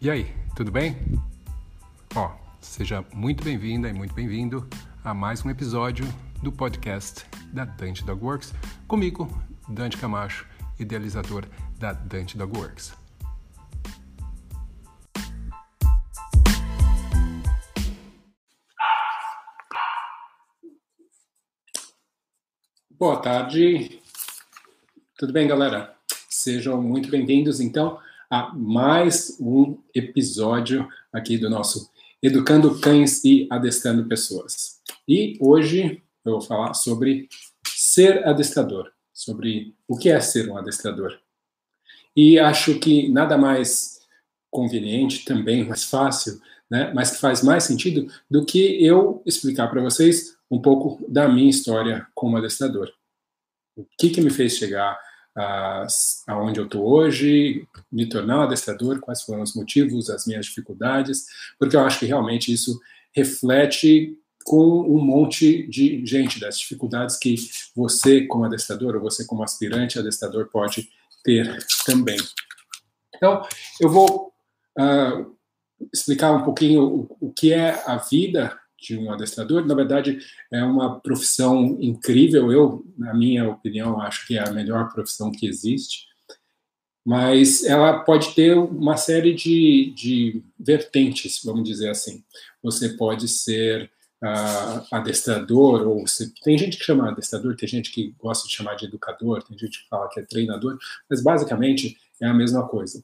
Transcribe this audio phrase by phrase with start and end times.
[0.00, 0.96] E aí, tudo bem?
[2.14, 4.64] Ó, seja muito bem-vinda e muito bem-vindo
[5.02, 6.04] a mais um episódio
[6.40, 8.54] do podcast da Dante Dog Works,
[8.86, 9.28] comigo,
[9.68, 10.46] Dante Camacho,
[10.78, 11.46] idealizador
[11.80, 12.94] da Dante Dog Works.
[22.92, 24.00] Boa tarde.
[25.16, 25.96] Tudo bem, galera?
[26.30, 27.98] Sejam muito bem-vindos, então,
[28.30, 31.90] a mais um episódio aqui do nosso
[32.22, 34.82] Educando Cães e Adestrando Pessoas.
[35.08, 37.26] E hoje eu vou falar sobre
[37.66, 41.18] ser adestrador, sobre o que é ser um adestrador.
[42.14, 44.00] E acho que nada mais
[44.50, 46.38] conveniente, também mais fácil,
[46.70, 51.26] né, mas que faz mais sentido do que eu explicar para vocês um pouco da
[51.28, 52.92] minha história como adestrador.
[53.74, 54.98] O que, que me fez chegar
[56.26, 61.26] aonde eu estou hoje, me tornar um adestrador, quais foram os motivos, as minhas dificuldades,
[61.58, 62.78] porque eu acho que realmente isso
[63.14, 67.36] reflete com um monte de gente das dificuldades que
[67.76, 70.88] você como adestrador ou você como aspirante adestrador pode
[71.22, 72.18] ter também.
[73.14, 73.42] Então,
[73.80, 74.32] eu vou
[74.78, 75.36] uh,
[75.92, 80.18] explicar um pouquinho o, o que é a vida de um adestrador, na verdade,
[80.52, 82.52] é uma profissão incrível.
[82.52, 86.06] Eu, na minha opinião, acho que é a melhor profissão que existe.
[87.04, 92.22] Mas ela pode ter uma série de, de vertentes, vamos dizer assim.
[92.62, 93.90] Você pode ser
[94.22, 98.74] uh, adestrador, ou você, tem gente que chama adestrador, tem gente que gosta de chamar
[98.74, 103.02] de educador, tem gente que fala que é treinador, mas basicamente é a mesma coisa.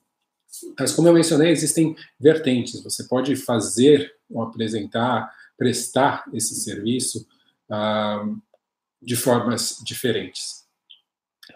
[0.78, 2.82] Mas como eu mencionei, existem vertentes.
[2.82, 7.26] Você pode fazer ou apresentar prestar esse serviço
[7.70, 8.26] ah,
[9.00, 10.64] de formas diferentes.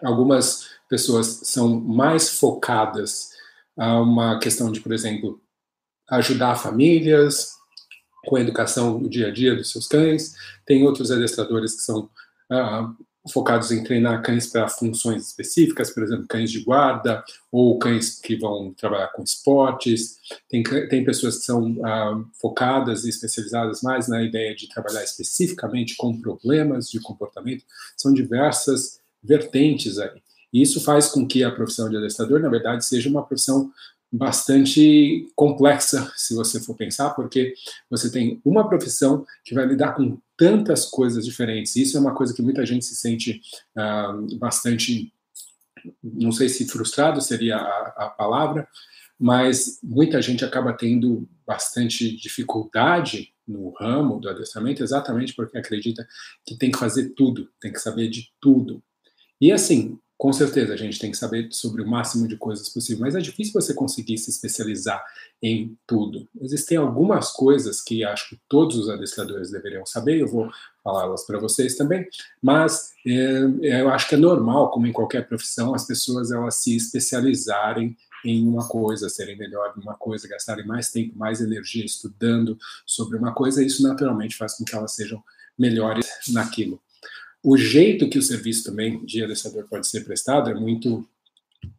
[0.03, 3.29] Algumas pessoas são mais focadas
[3.77, 5.41] a uma questão de, por exemplo,
[6.09, 7.53] ajudar famílias
[8.25, 10.35] com a educação no dia a dia dos seus cães.
[10.65, 12.09] Tem outros adestradores que são
[12.49, 12.93] ah,
[13.31, 18.35] focados em treinar cães para funções específicas, por exemplo, cães de guarda ou cães que
[18.35, 20.17] vão trabalhar com esportes.
[20.49, 25.95] Tem, tem pessoas que são ah, focadas e especializadas mais na ideia de trabalhar especificamente
[25.95, 27.63] com problemas de comportamento.
[27.97, 30.21] São diversas vertentes aí.
[30.51, 33.71] E isso faz com que a profissão de adestrador, na verdade, seja uma profissão
[34.11, 37.53] bastante complexa, se você for pensar, porque
[37.89, 41.75] você tem uma profissão que vai lidar com tantas coisas diferentes.
[41.75, 43.41] Isso é uma coisa que muita gente se sente
[43.77, 45.13] uh, bastante,
[46.01, 48.65] não sei se frustrado seria a, a palavra,
[49.19, 56.07] mas muita gente acaba tendo bastante dificuldade no ramo do adestramento exatamente porque acredita
[56.45, 58.81] que tem que fazer tudo, tem que saber de tudo.
[59.41, 62.99] E assim, com certeza, a gente tem que saber sobre o máximo de coisas possível,
[62.99, 65.01] mas é difícil você conseguir se especializar
[65.41, 66.27] em tudo.
[66.41, 70.51] Existem algumas coisas que acho que todos os adestradores deveriam saber, eu vou
[70.83, 72.05] falá-las para vocês também,
[72.41, 76.75] mas é, eu acho que é normal, como em qualquer profissão, as pessoas elas se
[76.75, 82.57] especializarem em uma coisa, serem melhor em uma coisa, gastarem mais tempo, mais energia estudando
[82.85, 85.23] sobre uma coisa, e isso naturalmente faz com que elas sejam
[85.57, 86.81] melhores naquilo.
[87.43, 91.07] O jeito que o serviço também de adestrador pode ser prestado é muito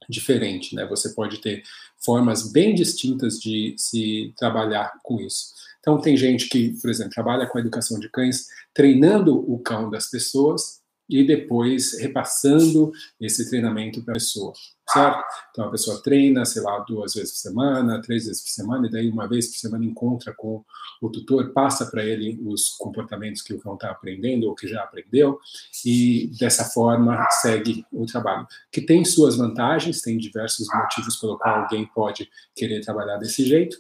[0.09, 0.87] diferente, né?
[0.87, 1.63] Você pode ter
[1.99, 5.53] formas bem distintas de se trabalhar com isso.
[5.81, 9.89] Então, tem gente que, por exemplo, trabalha com a educação de cães, treinando o cão
[9.91, 10.80] das pessoas
[11.11, 14.53] e depois repassando esse treinamento para a pessoa
[14.93, 15.25] certo?
[15.51, 18.91] Então a pessoa treina, sei lá, duas vezes por semana, três vezes por semana, e
[18.91, 20.65] daí uma vez por semana encontra com
[21.01, 24.83] o tutor, passa para ele os comportamentos que o cão está aprendendo ou que já
[24.83, 25.39] aprendeu,
[25.85, 28.47] e dessa forma segue o trabalho.
[28.71, 33.77] Que tem suas vantagens, tem diversos motivos pelo qual alguém pode querer trabalhar desse jeito,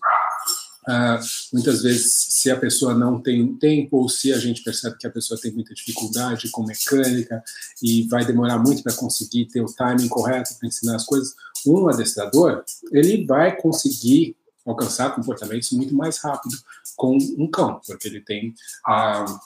[0.88, 1.20] Uh,
[1.52, 5.10] muitas vezes, se a pessoa não tem tempo, ou se a gente percebe que a
[5.10, 7.42] pessoa tem muita dificuldade com mecânica
[7.82, 11.34] e vai demorar muito para conseguir ter o timing correto para ensinar as coisas,
[11.66, 14.36] um adestrador ele vai conseguir
[14.66, 16.56] alcançar comportamentos muito mais rápido
[16.96, 18.54] com um cão, porque ele tem
[18.88, 19.38] uh,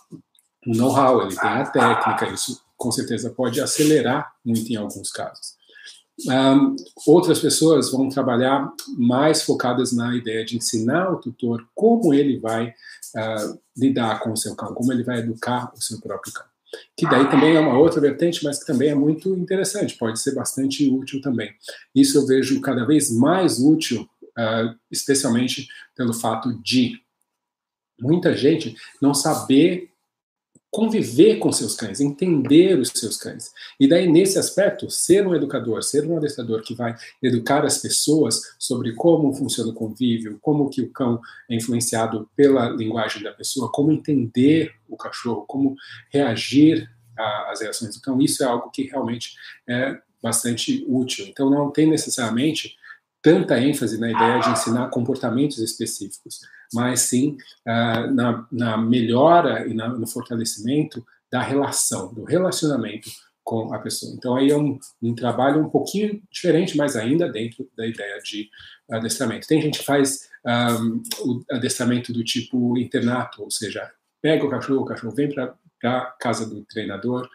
[0.66, 5.56] o know-how, ele tem a técnica, isso com certeza pode acelerar muito em alguns casos.
[6.28, 6.76] Um,
[7.06, 12.68] outras pessoas vão trabalhar mais focadas na ideia de ensinar o tutor como ele vai
[12.68, 16.46] uh, lidar com o seu cão, como ele vai educar o seu próprio cão.
[16.96, 20.34] Que daí também é uma outra vertente, mas que também é muito interessante, pode ser
[20.34, 21.52] bastante útil também.
[21.94, 24.08] Isso eu vejo cada vez mais útil,
[24.38, 25.66] uh, especialmente
[25.96, 27.00] pelo fato de
[28.00, 29.90] muita gente não saber
[30.74, 33.52] conviver com seus cães, entender os seus cães.
[33.78, 38.40] E daí, nesse aspecto, ser um educador, ser um adestrador que vai educar as pessoas
[38.58, 43.70] sobre como funciona o convívio, como que o cão é influenciado pela linguagem da pessoa,
[43.70, 45.76] como entender o cachorro, como
[46.10, 49.36] reagir às reações do cão, isso é algo que realmente
[49.68, 51.24] é bastante útil.
[51.28, 52.74] Então, não tem necessariamente
[53.22, 56.40] tanta ênfase na ideia de ensinar comportamentos específicos,
[56.74, 57.36] mas sim
[57.66, 63.08] uh, na, na, melhora e na, no fortalecimento da relação, do relacionamento
[63.42, 64.12] com a pessoa.
[64.14, 68.48] Então, aí é um, um, trabalho um pouquinho diferente, mas ainda dentro da ideia de
[68.90, 69.46] adestramento.
[69.46, 73.90] Tem gente que faz um, o adestramento do tipo internato, ou seja,
[74.22, 75.54] pega o cachorro, o cachorro vem para
[75.84, 77.28] a casa do treinador,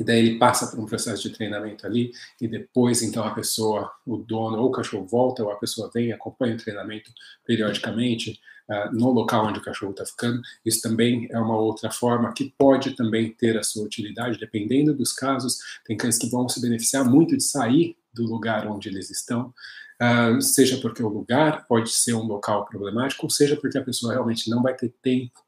[0.00, 2.10] e daí ele passa por um processo de treinamento ali,
[2.40, 6.10] e depois então a pessoa, o dono ou o cachorro volta, ou a pessoa vem,
[6.10, 7.12] acompanha o treinamento
[7.46, 10.40] periodicamente uh, no local onde o cachorro está ficando.
[10.64, 15.12] Isso também é uma outra forma que pode também ter a sua utilidade, dependendo dos
[15.12, 15.58] casos.
[15.84, 19.52] Tem cães que vão se beneficiar muito de sair do lugar onde eles estão,
[20.00, 24.14] uh, seja porque o lugar pode ser um local problemático, ou seja porque a pessoa
[24.14, 25.40] realmente não vai ter tempo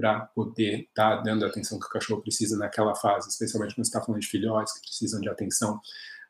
[0.00, 3.84] para poder estar tá dando a atenção que o cachorro precisa naquela fase, especialmente quando
[3.84, 5.78] está falando de filhotes que precisam de atenção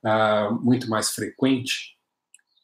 [0.04, 1.96] uh, muito mais frequente.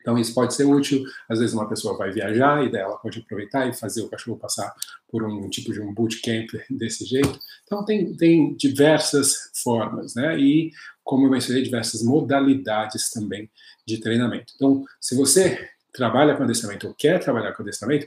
[0.01, 1.05] Então, isso pode ser útil.
[1.29, 4.39] Às vezes, uma pessoa vai viajar e daí ela pode aproveitar e fazer o cachorro
[4.39, 4.73] passar
[5.09, 7.39] por um tipo de um bootcamp desse jeito.
[7.65, 10.39] Então, tem, tem diversas formas, né?
[10.39, 10.71] E,
[11.05, 13.51] como eu mencionei, diversas modalidades também
[13.87, 14.53] de treinamento.
[14.57, 18.07] Então, se você trabalha com adestramento ou quer trabalhar com adestramento,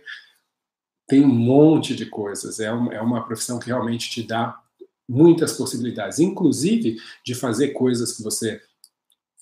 [1.09, 2.59] tem um monte de coisas.
[2.59, 4.57] É, um, é uma profissão que realmente te dá
[5.07, 8.61] muitas possibilidades, inclusive de fazer coisas que você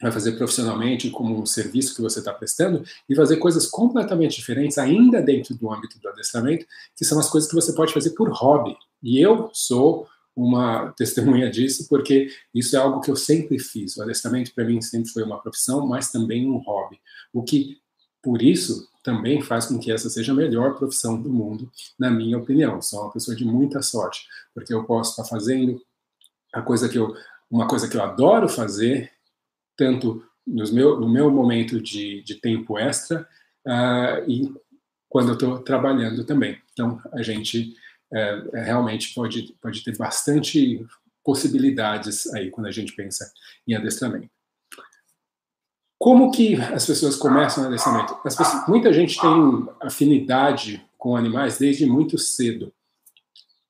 [0.02, 4.78] vai fazer profissionalmente como um serviço que você está prestando e fazer coisas completamente diferentes
[4.78, 6.66] ainda dentro do âmbito do adestramento,
[6.96, 8.78] que são as coisas que você pode fazer por hobby.
[9.04, 13.98] E eu sou uma testemunha disso, porque isso é algo que eu sempre fiz.
[13.98, 17.00] O adestramento para mim sempre foi uma profissão, mas também um hobby.
[17.34, 17.80] O que
[18.22, 22.38] por isso também faz com que essa seja a melhor profissão do mundo, na minha
[22.38, 22.82] opinião.
[22.82, 25.82] Sou uma pessoa de muita sorte, porque eu posso estar fazendo
[26.54, 27.16] a coisa que eu,
[27.50, 29.10] uma coisa que eu adoro fazer,
[29.78, 33.26] tanto nos meu, no meu momento de, de tempo extra
[33.66, 34.54] uh, e
[35.08, 36.62] quando eu estou trabalhando também.
[36.74, 37.76] Então, a gente
[38.12, 40.86] uh, realmente pode, pode ter bastante
[41.24, 43.32] possibilidades aí quando a gente pensa
[43.66, 44.37] em adestramento.
[46.00, 48.16] Como que as pessoas começam o adestramento?
[48.22, 52.72] Pessoas, muita gente tem afinidade com animais desde muito cedo.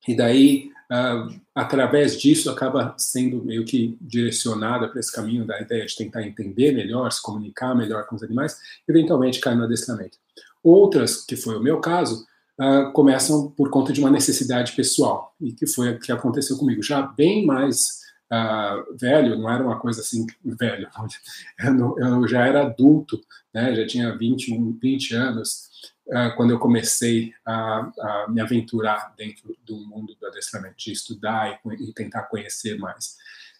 [0.07, 5.85] E daí, uh, através disso, acaba sendo meio que direcionada para esse caminho da ideia
[5.85, 8.57] de tentar entender melhor, se comunicar melhor com os animais,
[8.87, 10.17] eventualmente cai no adestramento.
[10.63, 12.25] Outras, que foi o meu caso,
[12.59, 16.83] uh, começam por conta de uma necessidade pessoal, e que foi o que aconteceu comigo,
[16.83, 20.89] já bem mais uh, velho, não era uma coisa assim, velho,
[21.59, 23.19] eu, não, eu já era adulto,
[23.53, 25.69] né, já tinha 21, 20 anos,
[26.07, 31.59] uh, quando eu comecei a, a, me aventurar dentro do mundo do adestramento, de estudar
[31.65, 33.15] e, e tentar conhecer mais.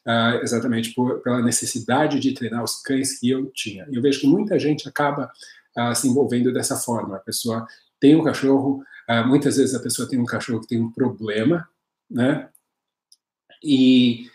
[0.06, 3.86] Uh, exatamente por, pela necessidade de treinar os cães que eu tinha.
[3.92, 5.30] Eu vejo que muita gente acaba
[5.78, 7.18] uh, se envolvendo dessa forma.
[7.18, 7.68] A pessoa
[8.00, 11.68] tem um cachorro, uh, muitas vezes a pessoa tem um cachorro que tem um problema,
[12.10, 12.48] né?
[13.62, 14.30] E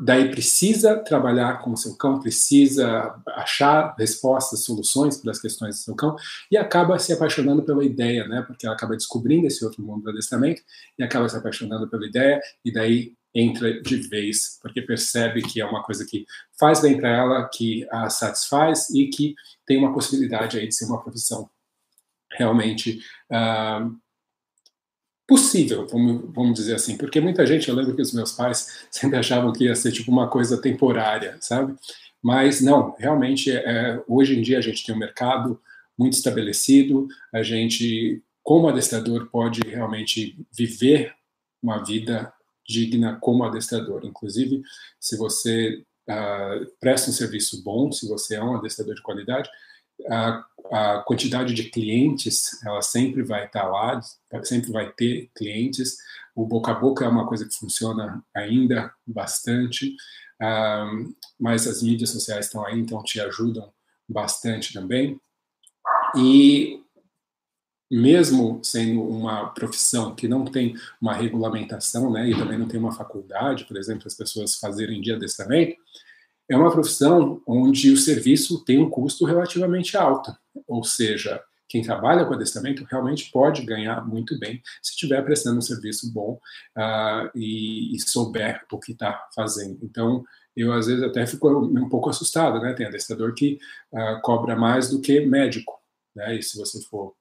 [0.00, 5.82] daí precisa trabalhar com o seu cão, precisa achar respostas, soluções para as questões do
[5.82, 6.16] seu cão
[6.50, 8.42] e acaba se apaixonando pela ideia, né?
[8.46, 10.62] Porque ela acaba descobrindo esse outro mundo do adestramento
[10.98, 15.66] e acaba se apaixonando pela ideia e daí entra de vez, porque percebe que é
[15.66, 16.24] uma coisa que
[16.58, 19.34] faz bem para ela, que a satisfaz e que
[19.66, 21.50] tem uma possibilidade aí de ser uma profissão
[22.30, 24.03] realmente uh,
[25.26, 29.18] possível, vamos, vamos dizer assim, porque muita gente, eu lembro que os meus pais sempre
[29.18, 31.74] achavam que ia ser tipo uma coisa temporária, sabe?
[32.22, 35.60] Mas não, realmente, é, hoje em dia a gente tem um mercado
[35.96, 41.14] muito estabelecido, a gente, como adestrador, pode realmente viver
[41.62, 42.32] uma vida
[42.66, 44.04] digna como adestrador.
[44.04, 44.62] Inclusive,
[44.98, 49.48] se você uh, presta um serviço bom, se você é um adestrador de qualidade,
[50.08, 54.00] a, a quantidade de clientes, ela sempre vai estar lá,
[54.42, 55.96] sempre vai ter clientes.
[56.34, 59.94] O boca a boca é uma coisa que funciona ainda bastante,
[60.40, 63.72] um, mas as mídias sociais estão aí, então te ajudam
[64.08, 65.20] bastante também.
[66.16, 66.80] E
[67.90, 72.92] mesmo sendo uma profissão que não tem uma regulamentação, né, e também não tem uma
[72.92, 75.76] faculdade, por exemplo, as pessoas fazerem de adestramento,
[76.48, 80.36] é uma profissão onde o serviço tem um custo relativamente alto,
[80.66, 85.62] ou seja, quem trabalha com adestramento realmente pode ganhar muito bem se estiver prestando um
[85.62, 86.38] serviço bom
[86.76, 89.78] uh, e, e, souber o que está fazendo.
[89.82, 90.22] Então,
[90.56, 92.74] eu às vezes até fico um pouco assustado, né?
[92.74, 93.58] Tem adestrador que
[93.92, 95.80] uh, cobra mais do que médico,
[96.14, 96.36] né?
[96.36, 97.14] E se você for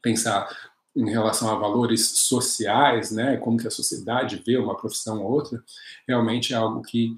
[0.00, 0.48] pensar
[0.94, 3.36] em relação a valores sociais, né?
[3.38, 5.60] Como que a sociedade vê uma profissão ou outra,
[6.06, 7.16] realmente é algo que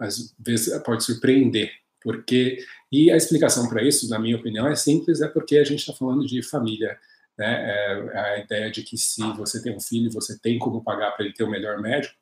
[0.00, 1.70] às vezes pode surpreender,
[2.02, 5.80] porque e a explicação para isso, na minha opinião, é simples, é porque a gente
[5.80, 6.98] está falando de família,
[7.38, 7.70] né?
[8.12, 11.24] É a ideia de que se você tem um filho, você tem como pagar para
[11.24, 12.14] ele ter o melhor médico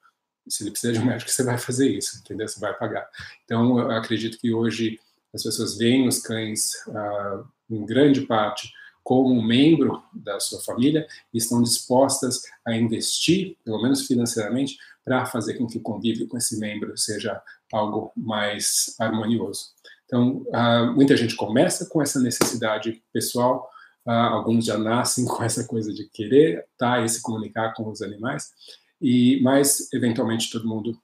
[0.48, 2.48] se ele precisa de um médico, você vai fazer isso, entendeu?
[2.48, 3.08] Você vai pagar.
[3.44, 4.98] Então, eu acredito que hoje
[5.32, 8.72] as pessoas veem os cães, uh, em grande parte,
[9.10, 15.66] como membro da sua família estão dispostas a investir, pelo menos financeiramente, para fazer com
[15.66, 19.70] que o convívio com esse membro seja algo mais harmonioso.
[20.04, 23.68] Então, uh, muita gente começa com essa necessidade pessoal,
[24.06, 28.02] uh, alguns já nascem com essa coisa de querer tá, e se comunicar com os
[28.02, 28.52] animais,
[29.00, 30.96] e mas eventualmente todo mundo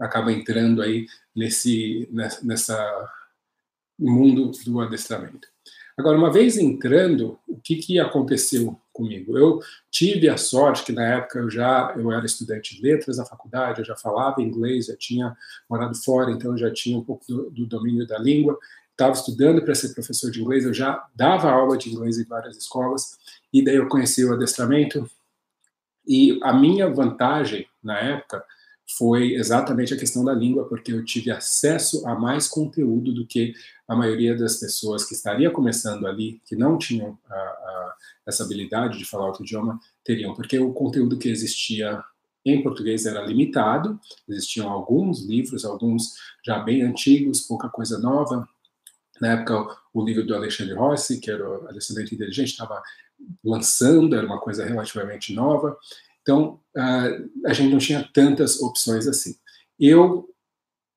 [0.00, 2.10] acaba entrando aí nesse
[2.42, 3.08] nessa
[3.96, 5.46] mundo do adestramento.
[6.00, 9.36] Agora, uma vez entrando, o que, que aconteceu comigo?
[9.36, 13.26] Eu tive a sorte que na época eu já eu era estudante de letras na
[13.26, 15.36] faculdade, eu já falava inglês, já tinha
[15.68, 18.58] morado fora, então eu já tinha um pouco do, do domínio da língua.
[18.92, 22.56] Estava estudando para ser professor de inglês, eu já dava aula de inglês em várias
[22.56, 23.18] escolas,
[23.52, 25.06] e daí eu conheci o adestramento,
[26.08, 28.42] e a minha vantagem na época
[28.96, 33.54] foi exatamente a questão da língua, porque eu tive acesso a mais conteúdo do que
[33.86, 37.94] a maioria das pessoas que estaria começando ali, que não tinham a, a,
[38.26, 42.02] essa habilidade de falar outro idioma, teriam, porque o conteúdo que existia
[42.44, 48.48] em português era limitado, existiam alguns livros, alguns já bem antigos, pouca coisa nova.
[49.20, 52.82] Na época, o livro do Alexandre Rossi, que era o Adolescente Inteligente, estava
[53.44, 55.76] lançando, era uma coisa relativamente nova.
[56.22, 56.60] Então,
[57.44, 59.34] a gente não tinha tantas opções assim.
[59.78, 60.28] Eu,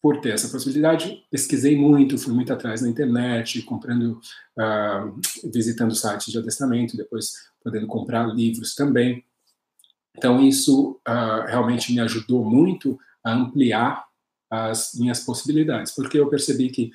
[0.01, 4.19] por ter essa possibilidade, pesquisei muito, fui muito atrás na internet, comprando,
[4.59, 9.23] uh, visitando sites de adestramento, depois podendo comprar livros também.
[10.15, 14.05] Então, isso uh, realmente me ajudou muito a ampliar
[14.49, 16.91] as minhas possibilidades, porque eu percebi que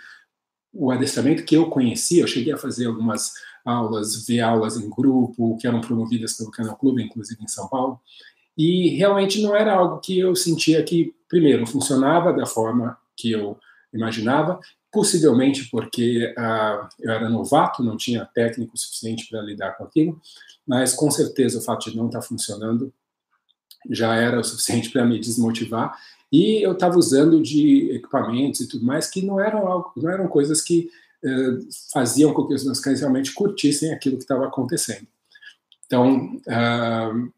[0.73, 3.33] o adestramento que eu conhecia, eu cheguei a fazer algumas
[3.65, 8.01] aulas, ver aulas em grupo, que eram promovidas pelo Canal Clube, inclusive em São Paulo,
[8.57, 13.57] e realmente não era algo que eu sentia que, primeiro, funcionava da forma que eu
[13.93, 14.59] imaginava,
[14.91, 20.21] possivelmente porque uh, eu era novato, não tinha técnico suficiente para lidar com aquilo,
[20.67, 22.93] mas com certeza o fato de não estar funcionando
[23.91, 25.97] já era o suficiente para me desmotivar.
[26.31, 30.29] E eu estava usando de equipamentos e tudo mais que não eram algo, não eram
[30.29, 30.91] coisas que
[31.93, 35.07] faziam com que os meus cães realmente curtissem aquilo que estava acontecendo.
[35.87, 37.33] Então, uh,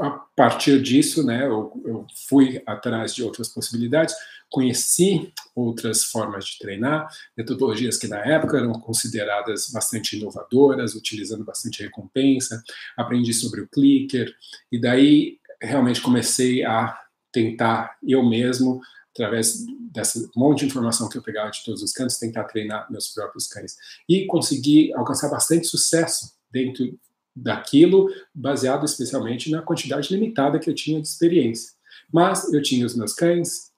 [0.00, 4.14] a partir disso, né, eu, fui atrás de outras possibilidades,
[4.50, 11.82] conheci outras formas de treinar, metodologias que na época eram consideradas bastante inovadoras, utilizando bastante
[11.82, 12.62] recompensa,
[12.96, 14.34] aprendi sobre o clicker,
[14.70, 16.98] e daí realmente comecei a
[17.30, 18.80] tentar eu mesmo,
[19.12, 23.08] através desse monte de informação que eu pegava de todos os cantos, tentar treinar meus
[23.08, 23.76] próprios cães.
[24.08, 26.98] E consegui alcançar bastante sucesso dentro
[27.34, 31.72] daquilo, baseado especialmente na quantidade limitada que eu tinha de experiência.
[32.12, 33.72] Mas eu tinha os meus cães,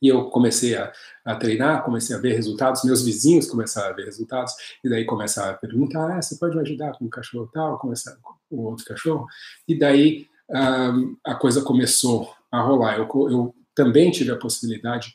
[0.00, 0.92] e eu comecei a,
[1.24, 5.54] a, treinar, comecei a ver resultados, meus vizinhos começaram a ver resultados, e daí começaram
[5.54, 8.84] a perguntar, ah, você pode me ajudar com o cachorro tal, começar com o outro
[8.84, 9.26] cachorro,
[9.66, 12.96] e daí um, a coisa começou a rolar.
[12.96, 15.14] Eu, eu também tive a possibilidade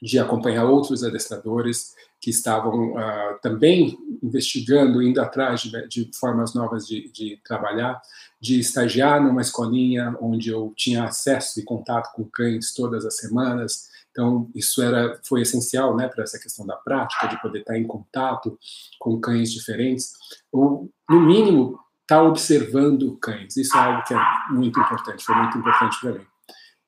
[0.00, 6.86] de acompanhar outros adestradores que estavam uh, também investigando, indo atrás de, de formas novas
[6.86, 8.00] de, de, trabalhar,
[8.40, 13.90] de estagiar numa escolinha onde eu tinha acesso e contato com cães todas as semanas.
[14.12, 17.86] Então, isso era, foi essencial né, para essa questão da prática, de poder estar em
[17.86, 18.58] contato
[18.98, 20.14] com cães diferentes,
[20.50, 23.58] ou, no mínimo, estar observando cães.
[23.58, 24.18] Isso é algo que é
[24.52, 26.26] muito importante, foi muito importante para mim.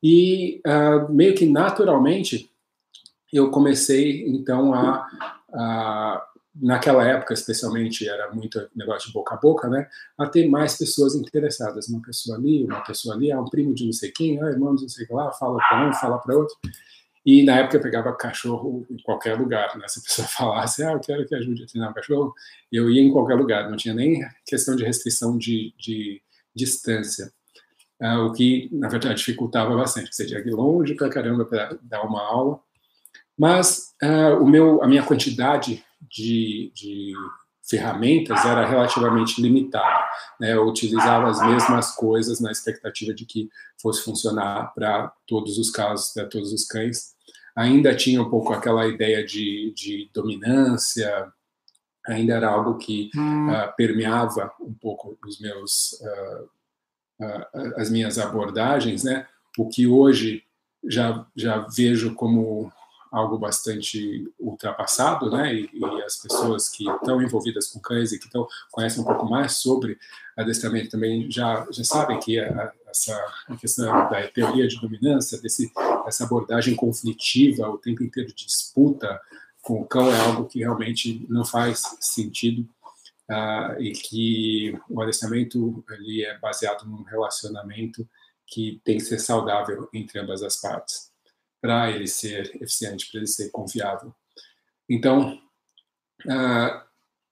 [0.03, 2.51] E, uh, meio que naturalmente,
[3.33, 5.07] eu comecei então a,
[5.53, 9.89] a, naquela época especialmente era muito negócio de boca a boca, né,
[10.19, 13.85] a ter mais pessoas interessadas, uma pessoa ali, uma pessoa ali, ah, um primo de
[13.85, 16.19] não sei quem, ah, irmão de não sei o que lá, fala para um, fala
[16.19, 16.57] para outro.
[17.25, 19.87] E na época eu pegava cachorro em qualquer lugar, né?
[19.87, 22.35] Se a pessoa falasse, ah, eu quero que ajude a treinar um cachorro,
[22.73, 26.23] eu ia em qualquer lugar, não tinha nem questão de restrição de, de
[26.55, 27.33] distância.
[28.01, 30.15] Uh, o que, na verdade, dificultava bastante.
[30.15, 32.61] Você tinha que ir longe para caramba para dar uma aula.
[33.39, 37.13] Mas uh, o meu, a minha quantidade de, de
[37.71, 40.05] ferramentas era relativamente limitada.
[40.41, 40.53] Né?
[40.53, 43.49] Eu utilizava as mesmas coisas na expectativa de que
[43.81, 47.15] fosse funcionar para todos os casos, para todos os cães.
[47.55, 51.33] Ainda tinha um pouco aquela ideia de, de dominância,
[52.07, 53.51] ainda era algo que hum.
[53.51, 56.51] uh, permeava um pouco os meus, uh, uh,
[57.77, 59.27] as minhas abordagens, né?
[59.59, 60.45] O que hoje
[60.85, 62.73] já já vejo como
[63.11, 65.55] algo bastante ultrapassado, né?
[65.55, 69.29] E, e, as pessoas que estão envolvidas com cães e que estão conhecem um pouco
[69.29, 69.99] mais sobre
[70.37, 73.15] adestramento também já já sabem que a, essa
[73.49, 75.71] a questão da teoria de dominância, desse
[76.07, 79.21] essa abordagem conflitiva, o tempo inteiro de disputa
[79.61, 82.67] com o cão é algo que realmente não faz sentido.
[83.31, 88.05] Uh, e que o adestramento ele é baseado num relacionamento
[88.45, 91.13] que tem que ser saudável entre ambas as partes
[91.61, 94.13] para ele ser eficiente, para ele ser confiável.
[94.89, 95.41] Então,
[96.27, 96.83] uh,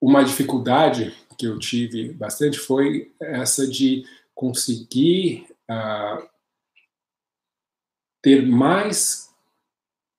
[0.00, 6.28] uma dificuldade que eu tive bastante foi essa de conseguir uh,
[8.22, 9.34] ter mais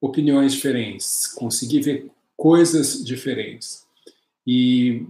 [0.02, 3.88] opiniões diferentes, conseguir ver coisas diferentes.
[4.48, 5.06] E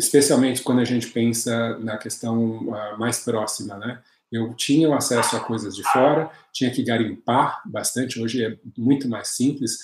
[0.00, 4.02] especialmente quando a gente pensa na questão uh, mais próxima, né?
[4.32, 8.20] Eu tinha acesso a coisas de fora, tinha que garimpar bastante.
[8.20, 9.78] Hoje é muito mais simples,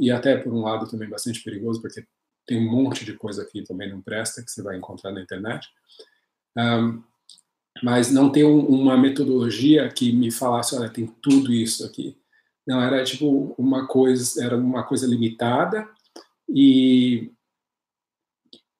[0.00, 2.04] e até por um lado também bastante perigoso, porque
[2.46, 5.68] tem um monte de coisa aqui também não presta que você vai encontrar na internet.
[6.56, 7.02] Um,
[7.82, 12.16] mas não ter um, uma metodologia que me falasse, olha, tem tudo isso aqui.
[12.66, 15.86] Não, era tipo uma coisa, era uma coisa limitada
[16.48, 17.30] e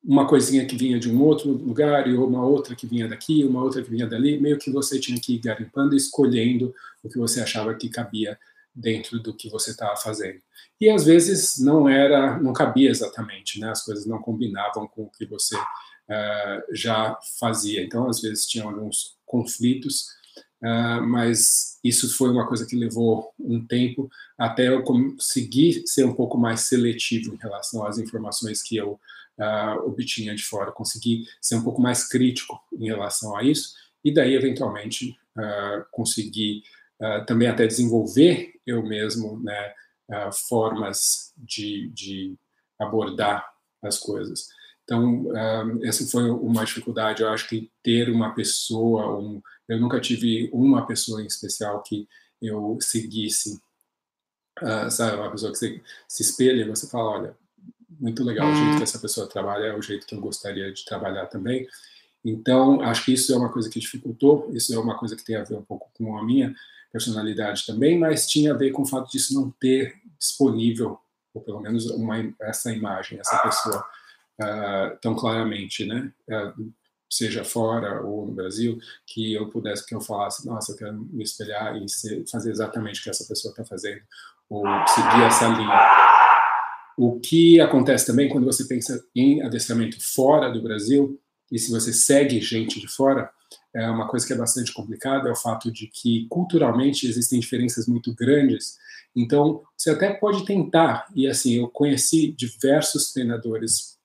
[0.03, 3.63] uma coisinha que vinha de um outro lugar e uma outra que vinha daqui, uma
[3.63, 7.41] outra que vinha dali, meio que você tinha que ir garimpando escolhendo o que você
[7.41, 8.39] achava que cabia
[8.75, 10.41] dentro do que você estava fazendo.
[10.81, 13.71] E às vezes não era, não cabia exatamente, né?
[13.71, 17.83] As coisas não combinavam com o que você uh, já fazia.
[17.83, 20.07] Então, às vezes tinha alguns conflitos,
[20.63, 26.15] uh, mas isso foi uma coisa que levou um tempo até eu conseguir ser um
[26.15, 28.99] pouco mais seletivo em relação às informações que eu
[29.39, 34.13] uh, obtinha de fora, conseguir ser um pouco mais crítico em relação a isso, e
[34.13, 36.63] daí, eventualmente, uh, conseguir
[37.01, 39.75] uh, também até desenvolver eu mesmo né,
[40.49, 42.37] formas de, de,
[42.79, 43.49] abordar
[43.83, 44.49] as coisas.
[44.85, 45.27] Então,
[45.83, 47.23] essa foi uma dificuldade.
[47.23, 52.09] Eu acho que ter uma pessoa, um, eu nunca tive uma pessoa em especial que
[52.41, 53.61] eu seguisse,
[54.91, 57.37] sabe, uma pessoa que você se espelha e você fala, olha,
[58.01, 58.83] muito legal o jeito que hum.
[58.83, 61.69] essa pessoa trabalha, é o jeito que eu gostaria de trabalhar também.
[62.25, 65.37] Então, acho que isso é uma coisa que dificultou, isso é uma coisa que tem
[65.37, 66.55] a ver um pouco com a minha
[66.93, 70.99] personalidade também, mas tinha a ver com o fato disso não ter disponível,
[71.33, 73.85] ou pelo menos uma, essa imagem, essa pessoa
[74.41, 76.13] uh, tão claramente, né?
[76.29, 76.73] Uh,
[77.09, 81.25] seja fora ou no Brasil, que eu pudesse, que eu falasse, nossa, eu quero me
[81.25, 84.03] espelhar e ser, fazer exatamente o que essa pessoa está fazendo,
[84.49, 86.10] ou seguir essa linha.
[87.03, 91.19] O que acontece também quando você pensa em adestramento fora do Brasil,
[91.51, 93.31] e se você segue gente de fora,
[93.75, 97.87] é uma coisa que é bastante complicada, é o fato de que culturalmente existem diferenças
[97.87, 98.77] muito grandes.
[99.17, 103.97] Então, você até pode tentar, e assim, eu conheci diversos treinadores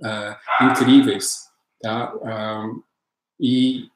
[0.00, 1.50] uh, incríveis,
[1.82, 2.14] tá?
[2.14, 2.82] Uh,
[3.38, 3.90] e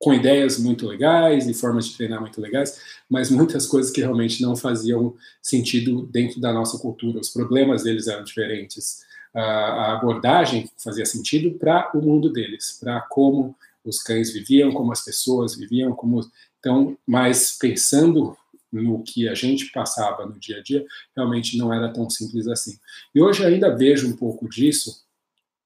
[0.00, 4.40] com ideias muito legais e formas de treinar muito legais, mas muitas coisas que realmente
[4.40, 7.20] não faziam sentido dentro da nossa cultura.
[7.20, 9.02] Os problemas deles eram diferentes.
[9.34, 15.04] A abordagem fazia sentido para o mundo deles, para como os cães viviam, como as
[15.04, 16.20] pessoas viviam, como
[16.58, 18.36] então, mas pensando
[18.72, 20.84] no que a gente passava no dia a dia,
[21.14, 22.78] realmente não era tão simples assim.
[23.14, 25.02] E hoje ainda vejo um pouco disso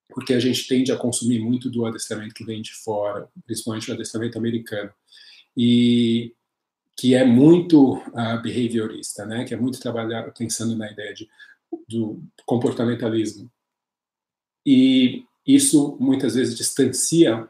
[0.08, 3.94] porque a gente tende a consumir muito do adestramento que vem de fora, principalmente o
[3.94, 4.90] adestramento americano,
[5.56, 6.32] e
[6.96, 9.44] que é muito uh, behaviorista, né?
[9.44, 11.28] Que é muito trabalhar pensando na ideia de
[11.88, 13.50] do comportamentalismo.
[14.64, 17.48] E isso muitas vezes distancia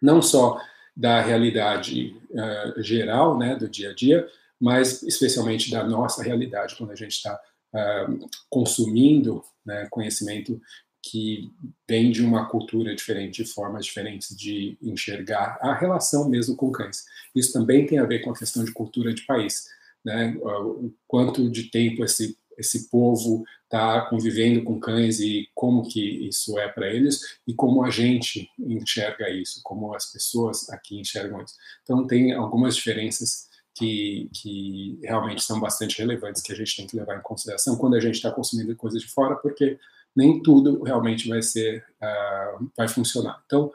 [0.00, 0.60] não só
[0.96, 4.26] da realidade uh, geral, né, do dia a dia,
[4.60, 7.38] mas especialmente da nossa realidade quando a gente está
[7.74, 10.60] uh, consumindo né, conhecimento
[11.04, 11.52] que
[11.86, 17.04] vem de uma cultura diferente, de formas diferentes de enxergar a relação mesmo com cães.
[17.34, 19.66] Isso também tem a ver com a questão de cultura de país,
[20.04, 20.34] né?
[20.40, 26.56] O quanto de tempo esse esse povo está convivendo com cães e como que isso
[26.56, 31.54] é para eles e como a gente enxerga isso, como as pessoas aqui enxergam isso.
[31.82, 36.96] Então tem algumas diferenças que, que realmente são bastante relevantes que a gente tem que
[36.96, 39.78] levar em consideração quando a gente está consumindo coisas de fora, porque
[40.14, 43.42] nem tudo realmente vai ser, uh, vai funcionar.
[43.46, 43.72] Então,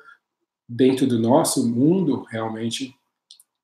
[0.68, 2.96] dentro do nosso mundo, realmente,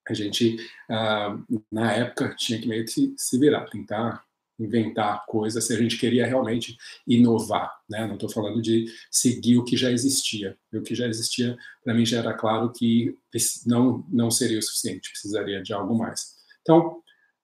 [0.07, 0.57] a gente,
[0.89, 4.23] uh, na época, tinha que meio que se virar, tentar
[4.57, 8.07] inventar coisas se a gente queria realmente inovar, né?
[8.07, 10.57] Não estou falando de seguir o que já existia.
[10.73, 13.17] O que já existia, para mim, já era claro que
[13.65, 16.35] não não seria o suficiente, precisaria de algo mais.
[16.61, 17.01] Então,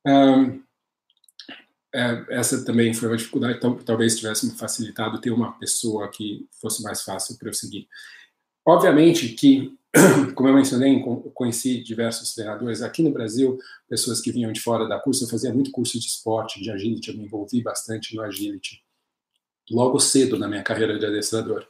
[0.07, 0.63] um,
[1.93, 3.57] é, essa também foi uma dificuldade.
[3.57, 7.87] Então, talvez tivesse me facilitado ter uma pessoa que fosse mais fácil para eu seguir.
[8.65, 9.75] Obviamente que
[10.35, 14.99] como eu mencionei, conheci diversos treinadores aqui no Brasil, pessoas que vinham de fora da
[14.99, 15.25] curso.
[15.25, 18.81] Eu fazia muito curso de esporte, de agility, eu me envolvi bastante no agility,
[19.69, 21.67] logo cedo na minha carreira de adestrador.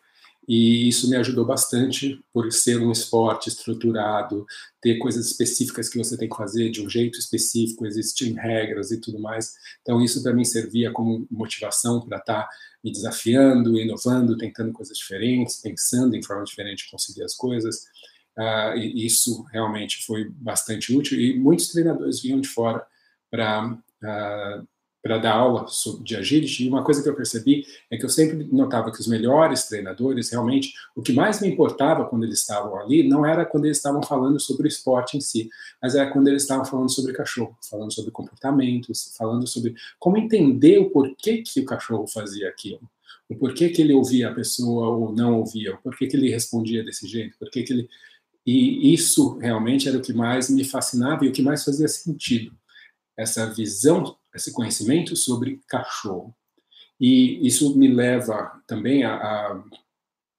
[0.54, 4.46] E isso me ajudou bastante por ser um esporte estruturado,
[4.82, 9.00] ter coisas específicas que você tem que fazer de um jeito específico, existem regras e
[9.00, 9.54] tudo mais.
[9.82, 12.50] Então, isso para mim servia como motivação para estar tá
[12.84, 17.86] me desafiando, inovando, tentando coisas diferentes, pensando em forma diferente de conseguir as coisas.
[18.38, 22.86] Uh, e isso realmente foi bastante útil e muitos treinadores vinham de fora
[23.30, 24.64] para uh, ah,
[25.02, 25.66] para dar aula
[26.04, 29.08] de agility, e uma coisa que eu percebi é que eu sempre notava que os
[29.08, 33.66] melhores treinadores, realmente, o que mais me importava quando eles estavam ali, não era quando
[33.66, 35.50] eles estavam falando sobre o esporte em si,
[35.82, 40.78] mas era quando eles estavam falando sobre cachorro, falando sobre comportamentos, falando sobre como entender
[40.78, 42.82] o porquê que o cachorro fazia aquilo,
[43.28, 46.84] o porquê que ele ouvia a pessoa ou não ouvia, o porquê que ele respondia
[46.84, 47.90] desse jeito, porquê que ele
[48.46, 52.52] e isso realmente era o que mais me fascinava e o que mais fazia sentido.
[53.16, 56.36] Essa visão, esse conhecimento sobre cachorro.
[57.00, 59.64] E isso me leva também a, a,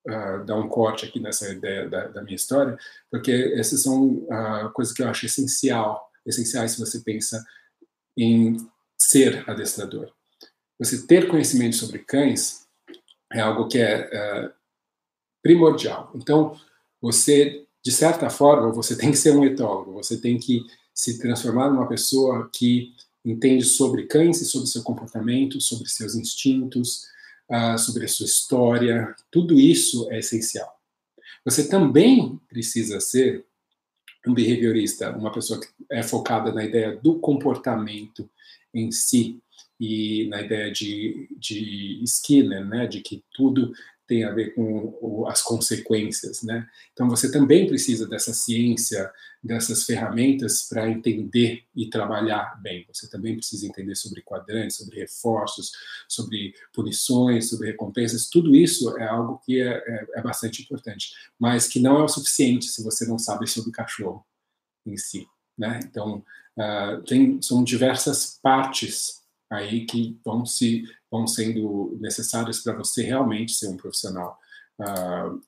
[0.09, 2.79] a dar um corte aqui nessa ideia da, da minha história,
[3.11, 7.45] porque essas são uh, coisas que eu acho essencial, essenciais se você pensa
[8.17, 8.57] em
[8.97, 10.13] ser adestrador.
[10.79, 12.67] Você ter conhecimento sobre cães
[13.33, 14.09] é algo que é
[14.47, 14.53] uh,
[15.43, 16.13] primordial.
[16.15, 16.57] Então,
[17.01, 21.69] você de certa forma, você tem que ser um etólogo, você tem que se transformar
[21.69, 27.05] numa pessoa que entende sobre e sobre seu comportamento, sobre seus instintos,
[27.49, 29.15] uh, sobre a sua história.
[29.31, 30.81] Tudo isso é essencial.
[31.45, 33.45] Você também precisa ser
[34.27, 38.29] um behaviorista, uma pessoa que é focada na ideia do comportamento
[38.73, 39.41] em si
[39.79, 43.73] e na ideia de, de Skinner, né, de que tudo
[44.07, 46.69] tem a ver com as consequências, né?
[46.93, 49.11] Então você também precisa dessa ciência,
[49.43, 52.87] dessas ferramentas para entender e trabalhar bem.
[52.93, 55.73] Você também precisa entender sobre quadrantes, sobre reforços,
[56.09, 58.29] sobre punições, sobre recompensas.
[58.29, 62.09] Tudo isso é algo que é, é, é bastante importante, mas que não é o
[62.09, 64.25] suficiente se você não sabe sobre cachorro
[64.87, 65.27] em si,
[65.59, 65.81] né?
[65.85, 66.25] Então
[66.57, 73.53] uh, tem são diversas partes aí que vão se vão sendo necessárias para você realmente
[73.53, 74.39] ser um profissional
[74.81, 75.41] uh,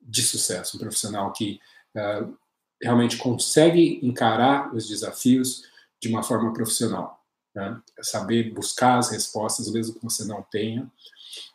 [0.00, 1.60] de sucesso, um profissional que
[1.96, 2.36] uh,
[2.82, 5.64] realmente consegue encarar os desafios
[6.00, 7.80] de uma forma profissional, né?
[8.00, 10.90] saber buscar as respostas, mesmo que você não tenha,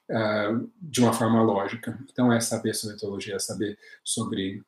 [0.09, 1.99] uh, de uma forma lógica.
[2.09, 4.63] Então, é saber sobre etologia, é saber sobre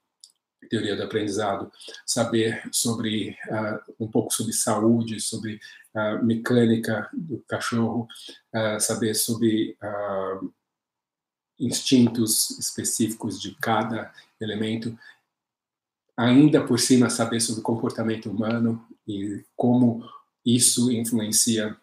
[0.67, 1.71] teoria do aprendizado,
[2.05, 5.59] saber sobre uh, um pouco sobre saúde, sobre
[5.93, 8.07] uh, mecânica do cachorro,
[8.53, 9.77] uh, saber sobre
[11.59, 14.97] instintos específicos de cada elemento,
[16.19, 20.03] ainda por cima saber sobre comportamento humano e como
[20.45, 21.77] isso influencia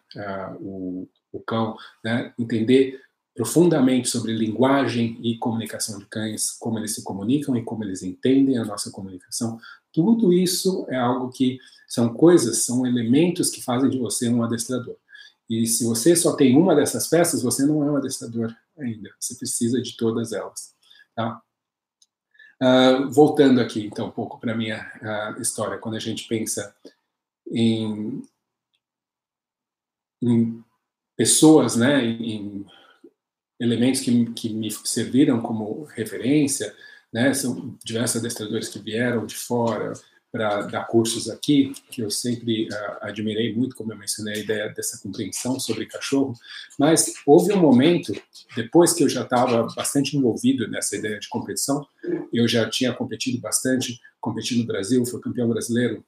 [0.59, 2.31] o, o, cão, né?
[2.37, 3.01] entender
[3.35, 8.59] profundamente sobre linguagem e comunicação de cães, como eles se comunicam e como eles entendem
[8.59, 9.57] a nossa comunicação.
[9.91, 14.97] Tudo isso é algo que são coisas, são elementos que fazem de você um adestrador.
[15.49, 19.09] E se você só tem uma dessas peças, você não é um adestrador ainda.
[19.19, 20.75] Você precisa de todas elas.
[21.15, 21.41] Tá?
[22.61, 26.75] Uh, voltando aqui, então, um pouco para a minha uh, história, quando a gente pensa
[27.51, 28.21] em,
[30.21, 30.63] em
[31.15, 32.65] pessoas, né, em
[33.59, 36.75] elementos que, que me serviram como referência,
[37.11, 37.33] né?
[37.33, 39.93] São diversos adestradores que vieram de fora
[40.37, 44.69] para dar cursos aqui, que eu sempre uh, admirei muito, como eu mencionei, a ideia
[44.69, 46.33] dessa compreensão sobre cachorro.
[46.77, 48.13] Mas houve um momento,
[48.55, 51.85] depois que eu já estava bastante envolvido nessa ideia de competição,
[52.31, 56.05] eu já tinha competido bastante, competi no Brasil, fui campeão brasileiro,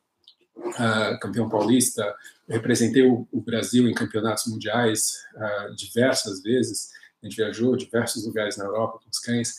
[0.55, 2.15] uh, campeão paulista,
[2.47, 8.57] representei o, o, Brasil em campeonatos mundiais uh, diversas vezes, a gente viajou diversos lugares
[8.57, 9.55] na Europa com os cães.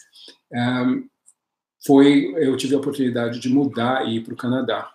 [0.53, 1.09] Um,
[1.85, 4.93] foi, eu tive a oportunidade de mudar e ir para o Canadá.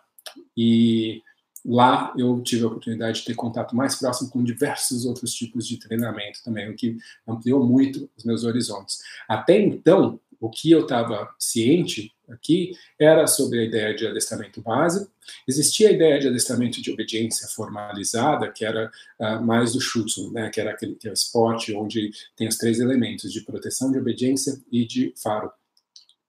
[0.55, 1.21] E
[1.65, 5.77] lá eu tive a oportunidade de ter contato mais próximo com diversos outros tipos de
[5.77, 8.99] treinamento também, o que ampliou muito os meus horizontes.
[9.27, 15.11] Até então, o que eu estava ciente aqui era sobre a ideia de adestramento básico.
[15.47, 20.49] Existia a ideia de adestramento de obediência formalizada, que era uh, mais do Schutz, né,
[20.49, 23.97] que era aquele que é o esporte onde tem os três elementos de proteção, de
[23.97, 25.51] obediência e de faro.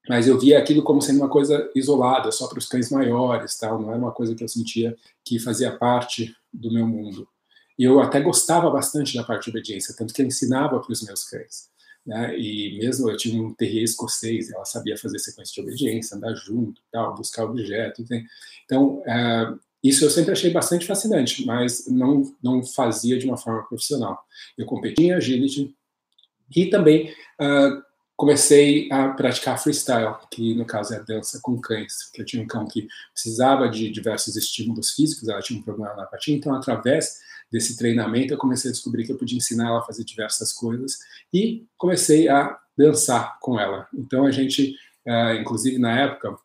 [0.09, 3.81] Mas eu via aquilo como sendo uma coisa isolada, só para os cães maiores, tal.
[3.81, 7.29] Não era uma coisa que eu sentia que fazia parte do meu mundo.
[7.79, 11.03] E eu até gostava bastante da parte de obediência, tanto que eu ensinava para os
[11.03, 11.69] meus cães.
[12.07, 12.39] Né?
[12.39, 16.81] E mesmo eu tinha um terrier escocês, ela sabia fazer sequência de obediência, andar junto,
[16.91, 18.05] tal, buscar objeto.
[18.65, 23.65] Então, é, isso eu sempre achei bastante fascinante, mas não, não fazia de uma forma
[23.65, 24.19] profissional.
[24.57, 25.75] Eu competia em agility
[26.55, 27.83] e também uh,
[28.17, 32.43] comecei a praticar freestyle, que no caso é a dança com cães, que eu tinha
[32.43, 36.55] um cão que precisava de diversos estímulos físicos, ela tinha um problema na patinha, então
[36.55, 37.19] através
[37.51, 40.99] desse treinamento, eu comecei a descobrir que eu podia ensinar ela a fazer diversas coisas
[41.33, 43.87] e comecei a dançar com ela.
[43.95, 44.75] Então a gente,
[45.07, 46.37] uh, inclusive na época,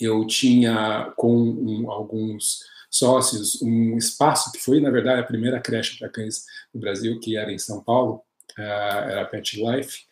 [0.00, 6.08] eu tinha com alguns sócios um espaço que foi na verdade a primeira creche para
[6.08, 8.22] cães do Brasil, que era em São Paulo,
[8.58, 10.06] uh, era Pet Life.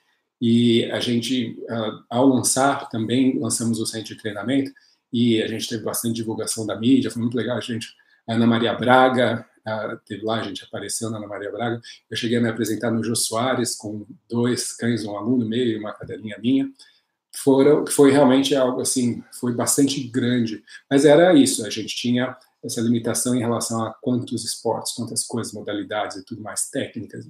[0.46, 4.70] E a gente, uh, ao lançar, também lançamos o centro de treinamento
[5.10, 7.56] e a gente teve bastante divulgação da mídia, foi muito legal.
[7.56, 7.88] A gente,
[8.28, 9.46] a Ana Maria Braga,
[10.04, 11.80] teve lá, a gente apareceu na Ana Maria Braga.
[12.10, 15.78] Eu cheguei a me apresentar no Jô Soares com dois cães, um aluno meio e
[15.78, 16.68] uma cadelinha minha.
[17.42, 20.62] Foram, foi realmente algo assim, foi bastante grande.
[20.90, 25.54] Mas era isso, a gente tinha essa limitação em relação a quantos esportes, quantas coisas,
[25.54, 27.26] modalidades e tudo mais técnicas.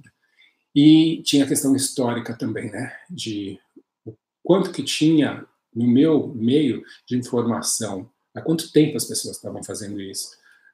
[0.75, 2.93] E tinha a questão histórica também, né?
[3.09, 3.57] De
[4.05, 9.63] o quanto que tinha no meu meio de informação, há quanto tempo as pessoas estavam
[9.63, 10.31] fazendo isso.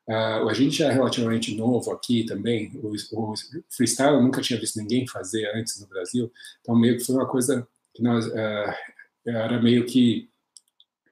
[0.08, 2.72] Uh, a gente é relativamente novo aqui também.
[2.84, 3.34] O, o,
[3.70, 7.28] freestyle eu nunca tinha visto ninguém fazer antes no Brasil, então meio que foi uma
[7.28, 8.74] coisa que nós uh,
[9.26, 10.28] era meio que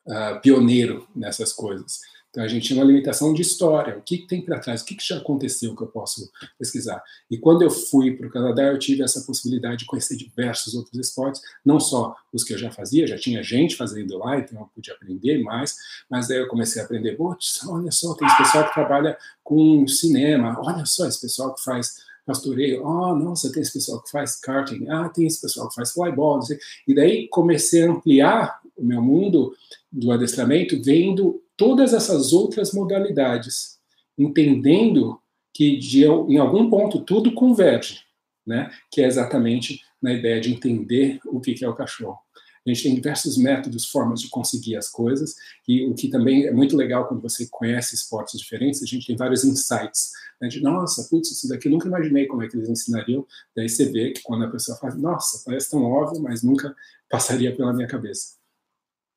[0.07, 1.99] uh, pioneiro nessas coisas.
[2.29, 3.97] Então a gente tinha uma limitação de história.
[3.97, 4.81] O que, tem para trás?
[4.81, 7.01] O que, já aconteceu que eu posso pesquisar?
[7.29, 10.99] E quando eu fui para o Canadá, eu tive essa possibilidade de conhecer diversos outros
[10.99, 14.65] esportes, não só os que eu já fazia, já tinha gente fazendo lá, então eu
[14.67, 15.75] podia aprender mais,
[16.09, 19.87] mas daí eu comecei a aprender, putz, olha só, tem esse pessoal que trabalha com
[19.87, 24.35] cinema, olha só, esse pessoal que faz pastoreio, oh, nossa, tem esse pessoal que faz
[24.35, 26.39] karting, ah, tem esse pessoal que faz flyball,
[26.87, 29.55] e daí comecei a ampliar o meu mundo
[29.91, 33.77] do adestramento, vendo todas essas outras modalidades,
[34.17, 35.19] entendendo
[35.53, 37.99] que de, em algum ponto tudo converge,
[38.47, 38.71] né?
[38.89, 42.17] que é exatamente na ideia de entender o que é o cachorro.
[42.65, 45.35] A gente tem diversos métodos, formas de conseguir as coisas,
[45.67, 49.17] e o que também é muito legal quando você conhece esportes diferentes, a gente tem
[49.17, 52.69] vários insights, né, de nossa, putz, isso daqui eu nunca imaginei como é que eles
[52.69, 56.73] ensinariam, daí você vê que quando a pessoa fala, nossa, parece tão óbvio, mas nunca
[57.09, 58.39] passaria pela minha cabeça.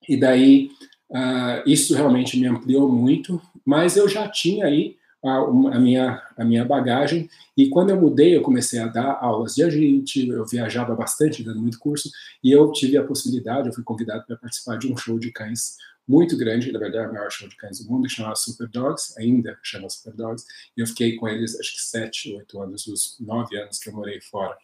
[0.08, 0.70] E daí,
[1.12, 6.44] Uh, isso realmente me ampliou muito, mas eu já tinha aí a, a, minha, a
[6.44, 10.96] minha bagagem, e quando eu mudei, eu comecei a dar aulas de agente, eu viajava
[10.96, 12.10] bastante, dando muito curso,
[12.42, 15.76] e eu tive a possibilidade, eu fui convidado para participar de um show de cães
[16.08, 19.14] muito grande, na verdade, o maior show de cães do mundo, que chamava Super Dogs,
[19.18, 20.44] ainda chama Super Dogs,
[20.76, 23.92] e eu fiquei com eles, acho que sete, oito anos, dos nove anos que eu
[23.92, 24.56] morei fora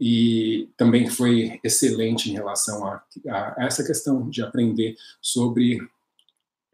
[0.00, 5.78] e também foi excelente em relação a, a, essa questão de aprender sobre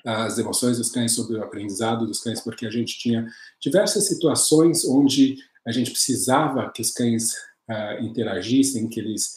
[0.05, 3.27] as emoções dos cães, sobre o aprendizado dos cães, porque a gente tinha
[3.61, 7.35] diversas situações onde a gente precisava que os cães
[7.71, 9.37] uh, interagissem, que eles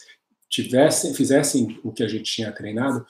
[0.50, 3.06] tivessem, fizessem o que a gente tinha treinado,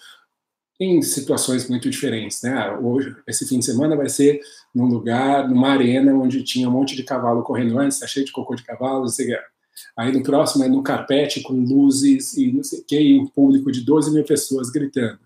[0.77, 2.51] em situações muito diferentes, né?
[2.51, 4.41] Ah, hoje, esse fim de semana vai ser
[4.73, 8.31] num lugar, numa arena onde tinha um monte de cavalo correndo antes, tá cheio de
[8.33, 9.54] cocô de cavalo, não sei o que.
[9.97, 13.27] Aí no próximo é no carpete com luzes e não sei o que, e um
[13.27, 15.19] público de 12 mil pessoas gritando.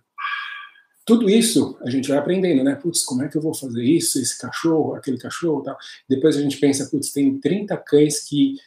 [1.06, 2.76] Tudo isso a gente vai aprendendo, né?
[2.76, 5.76] Putz, como é que eu vou fazer isso, esse cachorro, aquele cachorro tal.
[6.08, 8.58] Depois a gente pensa, putz, tem 30 cães que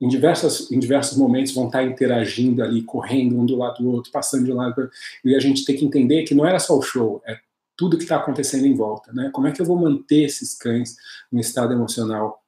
[0.00, 4.10] em, diversas, em diversos momentos vão estar interagindo ali, correndo um do lado do outro,
[4.10, 4.90] passando de um lado.
[5.22, 7.38] E a gente tem que entender que não era só o show, é
[7.76, 9.30] tudo que está acontecendo em volta, né?
[9.32, 10.96] Como é que eu vou manter esses cães
[11.30, 12.39] no estado emocional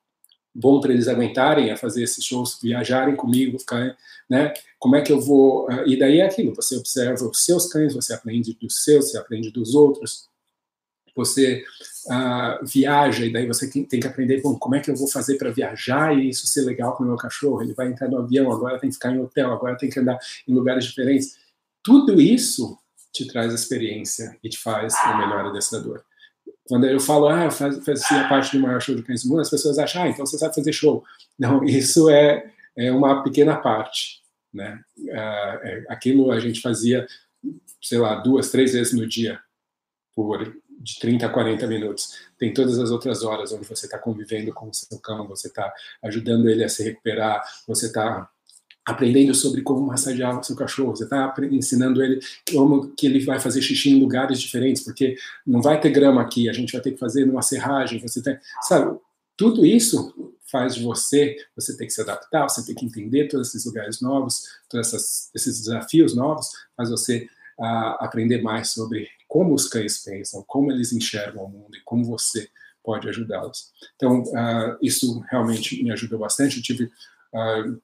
[0.54, 3.96] bom para eles aguentarem a fazer esses shows, viajarem comigo, ficar,
[4.28, 4.52] né?
[4.78, 5.66] Como é que eu vou?
[5.66, 9.18] Uh, e daí é aquilo, você observa os seus cães, você aprende dos seus, você
[9.18, 10.28] aprende dos outros,
[11.14, 11.62] você
[12.06, 15.36] uh, viaja e daí você tem, que aprender, bom, como é que eu vou fazer
[15.36, 17.62] para viajar e isso ser legal com o meu cachorro?
[17.62, 20.18] Ele vai entrar no avião, agora tem que ficar em hotel, agora tem que andar
[20.46, 21.36] em lugares diferentes.
[21.82, 22.78] Tudo isso
[23.12, 26.02] te traz experiência e te faz o melhor adestrador
[26.68, 29.50] quando eu falo, ah, eu fazia parte do maior show de cães do mundo, as
[29.50, 31.04] pessoas acham, ah, então você sabe fazer show.
[31.38, 34.20] Não, isso é, é uma pequena parte,
[34.52, 34.80] né?
[35.12, 37.06] Ah, é, aquilo a gente fazia,
[37.82, 39.40] sei lá, duas, três vezes no dia,
[40.14, 42.18] por de 30 a 40 minutos.
[42.36, 45.72] Tem todas as outras horas onde você está convivendo com o seu cão, você está
[46.02, 48.28] ajudando ele a se recuperar, você está
[48.84, 52.20] aprendendo sobre como massagear o seu cachorro, você está ensinando ele
[52.52, 55.16] como que ele vai fazer xixi em lugares diferentes, porque
[55.46, 58.36] não vai ter grama aqui, a gente vai ter que fazer numa serragem, você tem,
[58.62, 58.98] sabe,
[59.36, 63.64] tudo isso faz você, você tem que se adaptar, você tem que entender todos esses
[63.64, 67.26] lugares novos, todos essas, esses desafios novos, faz você
[67.58, 72.04] uh, aprender mais sobre como os cães pensam, como eles enxergam o mundo e como
[72.04, 72.50] você
[72.84, 73.72] pode ajudá-los.
[73.96, 76.58] Então, uh, isso realmente me ajudou bastante.
[76.58, 77.80] Eu tive uh,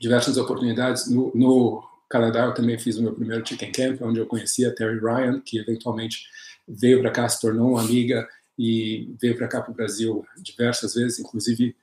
[0.00, 1.08] diversas oportunidades.
[1.10, 4.74] No, no, Canadá, eu também fiz o meu primeiro Chicken Camp, onde eu conheci a
[4.74, 6.26] Terry Ryan, que eventualmente
[6.66, 8.26] veio para cá, se tornou uma amiga
[8.58, 11.76] e veio para cá para o Brasil diversas vezes, inclusive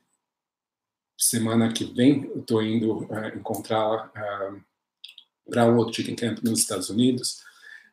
[1.17, 4.61] semana que vem eu estou indo uh, encontrá-la uh,
[5.49, 7.43] para outro Chicken Camp nos Estados Unidos.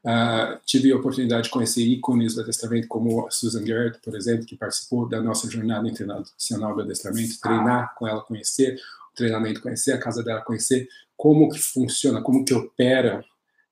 [0.04, 4.44] Uh, tive a oportunidade de conhecer ícones do adestramento como a Susan Garrett, por exemplo,
[4.44, 8.76] que participou da nossa jornada internacional do adestramento, treinar com ela, conhecer
[9.14, 13.22] treinamento, conhecer a casa dela, conhecer como que funciona, como que operam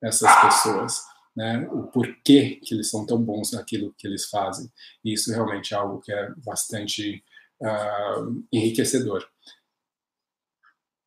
[0.03, 1.03] essas pessoas,
[1.37, 1.69] né?
[1.71, 4.71] O porquê que eles são tão bons naquilo que eles fazem.
[5.05, 7.23] E isso realmente é algo que é bastante
[7.61, 9.27] uh, enriquecedor.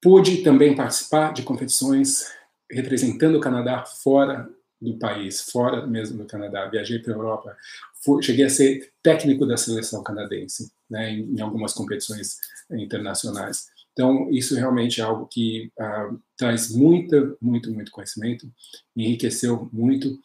[0.02, 2.28] Pude também participar de competições
[2.69, 4.50] representando o Canadá fora
[4.82, 6.67] do país, fora mesmo do Canadá.
[6.67, 7.58] Viajei para a Europa,
[8.04, 12.38] fui, cheguei a ser técnico da seleção canadense, né, em, em algumas competições
[12.69, 13.67] internacionais.
[13.93, 18.51] Então, isso realmente é algo que uh, traz muita, muito, muito conhecimento,
[18.95, 20.19] me enriqueceu muito.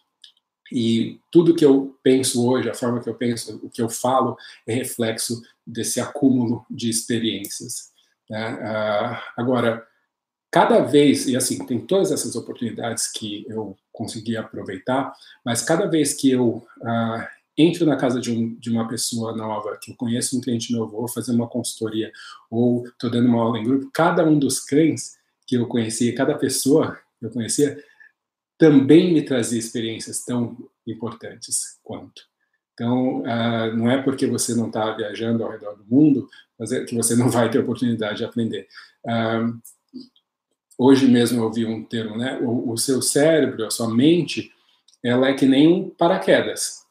[0.72, 4.37] E tudo que eu penso hoje, a forma que eu penso, o que eu falo,
[4.66, 7.90] é reflexo desse acúmulo de experiências.
[8.28, 8.54] Né?
[8.54, 9.87] Uh, agora,
[10.50, 15.12] cada vez, e assim, tem todas essas oportunidades que eu consegui aproveitar,
[15.44, 19.77] mas cada vez que eu uh, entro na casa de, um, de, uma pessoa nova,
[19.83, 22.12] que eu conheço um cliente novo, vou fazer uma consultoria,
[22.49, 26.38] ou estou dando uma aula em grupo, cada um dos cães que eu conhecia, cada
[26.38, 27.83] pessoa que eu conhecia,
[28.57, 32.23] também me trazia experiências tão importantes quanto.
[32.75, 36.29] Então, uh, não é porque você não está viajando ao redor do mundo
[36.61, 38.66] é que você não vai ter oportunidade de aprender.
[39.05, 39.59] Uh,
[40.77, 42.38] hoje mesmo eu ouvi um termo, né?
[42.40, 44.53] O, o seu cérebro, a sua mente,
[45.03, 46.85] ela é que nem um paraquedas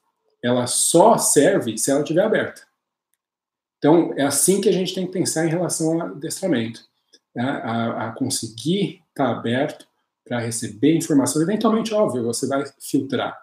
[0.47, 2.61] ela só serve se ela estiver aberta.
[3.77, 6.81] Então, é assim que a gente tem que pensar em relação ao adestramento.
[7.35, 7.43] Né?
[7.43, 9.87] A, a, conseguir estar aberto
[10.25, 11.41] para receber informação.
[11.41, 13.37] Eventualmente, óbvio, você vai filtrar,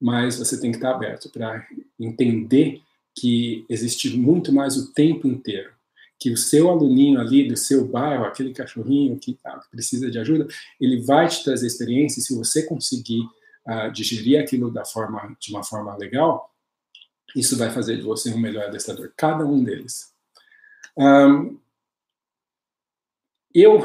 [0.00, 1.66] mas você tem que estar aberto para
[1.98, 2.82] entender
[3.14, 5.70] que existe muito mais o tempo inteiro.
[6.18, 10.18] Que o seu aluninho ali do seu bairro, aquele cachorrinho que, tá, que precisa de
[10.18, 10.46] ajuda,
[10.80, 13.22] ele vai te trazer experiência se você conseguir
[13.66, 16.52] uh, digerir aquilo da forma, de uma forma legal,
[17.34, 20.12] isso vai fazer de você um melhor adestrador, cada um deles.
[20.96, 21.58] Um,
[23.54, 23.80] eu,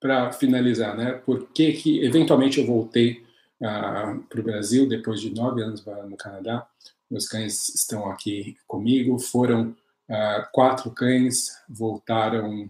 [0.00, 3.24] para finalizar, né, por que eventualmente eu voltei
[3.60, 6.66] uh, para o Brasil depois de nove anos no Canadá?
[7.10, 9.76] Meus cães estão aqui comigo, foram
[10.08, 12.68] uh, quatro cães, voltaram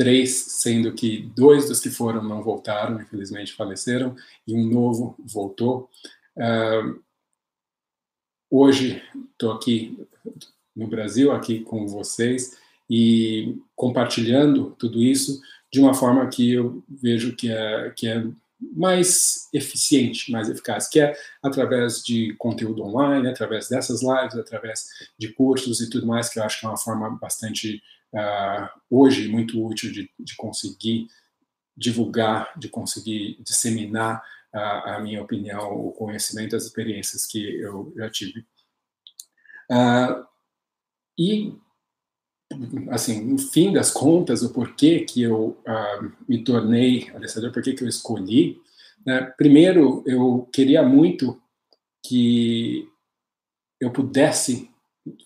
[0.00, 4.16] três, sendo que dois dos que foram não voltaram, infelizmente faleceram,
[4.48, 5.90] e um novo voltou.
[6.34, 6.98] Uh,
[8.50, 9.98] hoje estou aqui
[10.74, 12.56] no Brasil, aqui com vocês,
[12.88, 15.38] e compartilhando tudo isso
[15.70, 18.24] de uma forma que eu vejo que é, que é
[18.58, 24.86] mais eficiente, mais eficaz, que é através de conteúdo online, através dessas lives, através
[25.18, 27.82] de cursos e tudo mais, que eu acho que é uma forma bastante
[28.90, 31.06] hoje muito útil de, de, conseguir
[31.76, 34.22] divulgar, de conseguir disseminar
[34.54, 38.40] uh, a minha opinião, o conhecimento, as experiências que eu já tive.
[39.70, 40.26] Uh,
[41.18, 41.54] e,
[42.90, 45.62] assim, no fim das contas, o porquê que eu
[46.28, 48.60] me tornei adestrador, porquê que eu escolhi,
[49.06, 49.22] né?
[49.36, 51.40] primeiro, eu queria muito
[52.04, 52.88] que
[53.80, 54.69] eu pudesse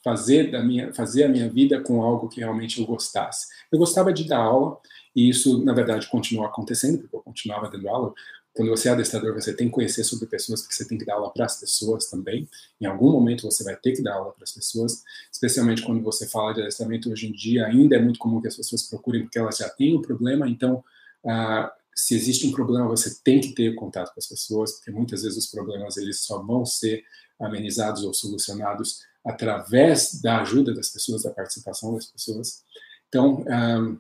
[0.03, 3.49] fazer da minha fazer a minha vida com algo que realmente eu gostasse.
[3.72, 4.79] Eu gostava de dar aula
[5.14, 8.14] e isso na verdade continuou acontecendo porque eu continuava dando aula.
[8.55, 11.14] Quando você é adestrador, você tem que conhecer sobre pessoas, porque você tem que dar
[11.14, 12.49] aula para as pessoas também.
[12.81, 15.03] Em algum momento você vai ter que dar aula para as pessoas,
[15.33, 18.57] especialmente quando você fala de adestramento hoje em dia, ainda é muito comum que as
[18.57, 20.85] pessoas procurem porque elas já têm o um problema, então
[21.25, 25.22] uh, se existe um problema, você tem que ter contato com as pessoas, porque muitas
[25.22, 27.05] vezes os problemas eles só vão ser
[27.41, 32.62] amenizados ou solucionados através da ajuda das pessoas, da participação das pessoas.
[33.09, 33.99] Então, um,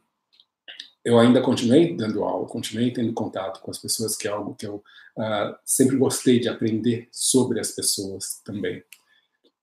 [1.04, 4.66] eu ainda continuei dando aula, continuei tendo contato com as pessoas, que é algo que
[4.66, 4.82] eu
[5.16, 8.82] uh, sempre gostei de aprender sobre as pessoas também.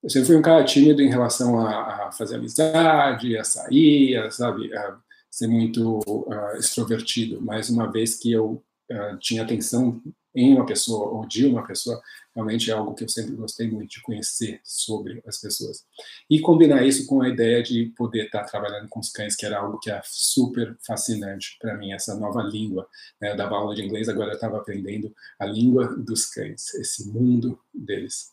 [0.04, 4.32] Eu sempre fui um cara tímido em relação a, a fazer amizade, a sair, a,
[4.32, 4.98] sabe, a
[5.30, 10.02] ser muito uh, extrovertido, mas uma vez que eu uh, tinha atenção
[10.34, 12.02] em uma pessoa ou de uma pessoa,
[12.34, 15.86] realmente é algo que eu sempre gostei muito de conhecer sobre as pessoas.
[16.30, 19.60] E combinar isso com a ideia de poder estar trabalhando com os cães, que era
[19.60, 22.88] algo que era super fascinante para mim, essa nova língua.
[23.20, 23.32] Né?
[23.32, 27.60] Eu dava aula de inglês, agora eu estava aprendendo a língua dos cães, esse mundo
[27.74, 28.32] deles.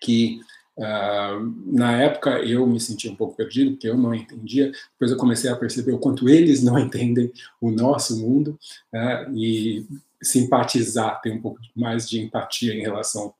[0.00, 0.40] Que
[0.78, 4.70] Uh, na época eu me sentia um pouco perdido, porque eu não entendia.
[4.92, 8.56] Depois eu comecei a perceber o quanto eles não entendem o nosso mundo
[8.92, 9.84] né, e
[10.22, 13.34] simpatizar, ter um pouco mais de empatia em relação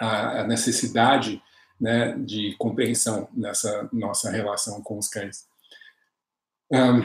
[0.00, 1.42] à necessidade
[1.80, 5.46] né, de compreensão nessa nossa relação com os cães.
[6.72, 7.02] Um,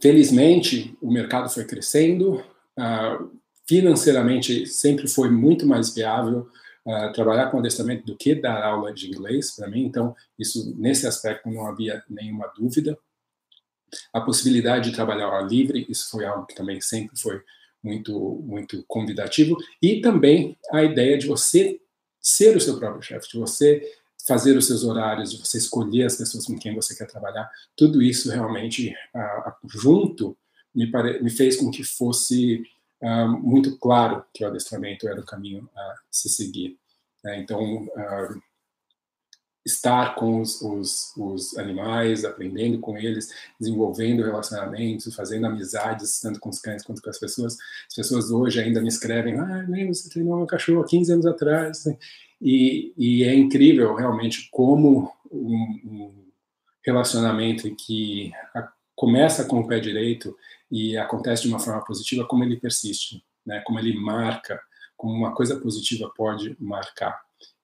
[0.00, 2.44] felizmente, o mercado foi crescendo,
[2.78, 6.48] uh, financeiramente sempre foi muito mais viável
[6.86, 11.06] uh, trabalhar com adestramento do que dar aula de inglês para mim, então isso nesse
[11.06, 12.98] aspecto não havia nenhuma dúvida.
[14.12, 17.42] A possibilidade de trabalhar ao ar livre, isso foi algo que também sempre foi
[17.82, 21.80] muito, muito convidativo, e também a ideia de você
[22.20, 23.82] ser o seu próprio chefe, de você
[24.26, 28.00] fazer os seus horários, de você escolher as pessoas com quem você quer trabalhar, tudo
[28.00, 30.36] isso realmente uh, junto
[30.74, 31.22] me, pare...
[31.22, 32.62] me, fez com que fosse
[33.02, 36.78] uh, muito claro que o adestramento era o caminho a se seguir.
[37.24, 37.40] Né?
[37.40, 37.88] Então,
[39.64, 43.28] estar com os, os, os, animais, aprendendo com eles,
[43.60, 47.56] desenvolvendo relacionamentos, fazendo amizades, tanto com os cães quanto com as pessoas.
[47.88, 51.26] As pessoas hoje ainda me escrevem, ah, lembro, você treinou meu cachorro há 15 anos
[51.26, 51.84] atrás.
[52.40, 56.24] E, e é incrível, realmente, como um, um
[56.84, 60.36] relacionamento que a, começa com o pé direito
[60.70, 63.62] e acontece de uma forma positiva, como ele persiste, né?
[63.64, 64.60] como ele marca,
[64.96, 67.20] como uma coisa positiva pode marcar.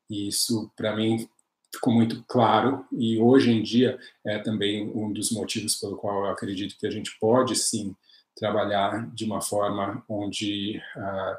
[0.08, 1.28] E isso, para mim,
[1.74, 6.30] ficou muito claro e hoje em dia é também um dos motivos pelo qual eu
[6.30, 7.94] acredito que a gente pode sim
[8.34, 11.36] trabalhar de uma forma onde uh,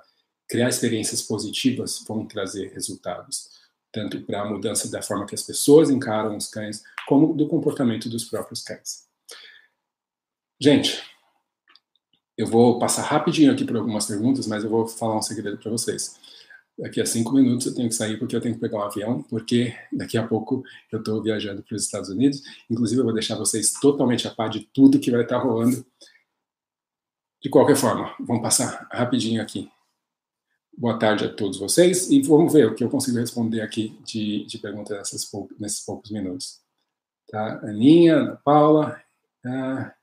[0.47, 3.49] criar experiências positivas vão trazer resultados
[3.91, 8.07] tanto para a mudança da forma que as pessoas encaram os cães como do comportamento
[8.07, 9.07] dos próprios cães.
[10.61, 11.01] Gente,
[12.37, 15.71] eu vou passar rapidinho aqui por algumas perguntas, mas eu vou falar um segredo para
[15.71, 16.15] vocês
[16.79, 19.21] daqui a cinco minutos eu tenho que sair porque eu tenho que pegar um avião,
[19.23, 22.41] porque daqui a pouco eu estou viajando para os Estados Unidos.
[22.69, 25.85] Inclusive, eu vou deixar vocês totalmente a par de tudo que vai estar rolando.
[27.41, 29.69] De qualquer forma, vamos passar rapidinho aqui.
[30.77, 34.45] Boa tarde a todos vocês e vamos ver o que eu consigo responder aqui de,
[34.45, 36.61] de perguntas nessas, nesses poucos minutos.
[37.29, 37.59] Tá?
[37.63, 39.01] Aninha, Paula.
[39.45, 39.93] Ah,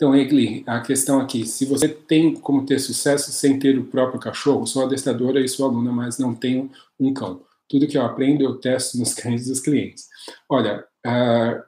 [0.00, 4.18] Então, Egli, a questão aqui, se você tem como ter sucesso sem ter o próprio
[4.18, 7.44] cachorro, sou adestradora e sou aluna, mas não tenho um cão.
[7.68, 10.08] Tudo que eu aprendo eu testo nos cães dos clientes.
[10.48, 11.62] Olha, uh,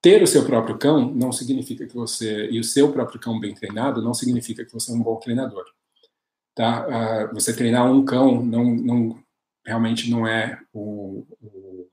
[0.00, 3.52] ter o seu próprio cão não significa que você, e o seu próprio cão bem
[3.52, 5.64] treinado, não significa que você é um bom treinador.
[6.54, 6.86] Tá?
[6.86, 9.18] Uh, você treinar um cão não, não
[9.66, 11.88] realmente não é o, o,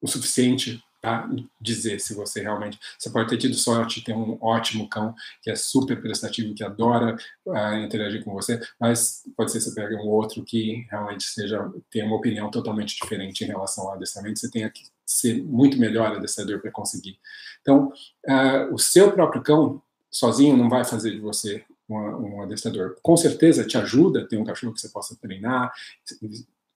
[0.00, 1.28] o suficiente tá?
[1.60, 2.78] dizer se você realmente.
[2.98, 7.16] Você pode ter tido sorte, ter um ótimo cão que é super prestativo, que adora
[7.46, 11.70] uh, interagir com você, mas pode ser que você pegue um outro que realmente seja
[11.90, 14.38] tenha uma opinião totalmente diferente em relação ao adestramento.
[14.38, 17.18] Você tenha que ser muito melhor adestrador para conseguir.
[17.62, 17.92] Então,
[18.28, 22.96] uh, o seu próprio cão sozinho não vai fazer de você um, um adestrador.
[23.02, 25.72] Com certeza te ajuda ter um cachorro que você possa treinar,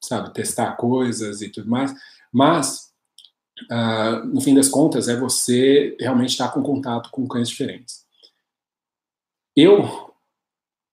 [0.00, 1.92] sabe, testar coisas e tudo mais,
[2.32, 2.89] mas
[3.70, 8.04] uh, no fim das contas, é você realmente estar com contato com cães diferentes.
[9.56, 10.14] Eu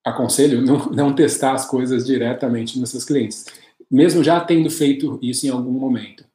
[0.05, 3.45] aconselho não, não testar as coisas diretamente nos seus clientes,
[3.89, 6.26] mesmo já tendo feito isso em algum momento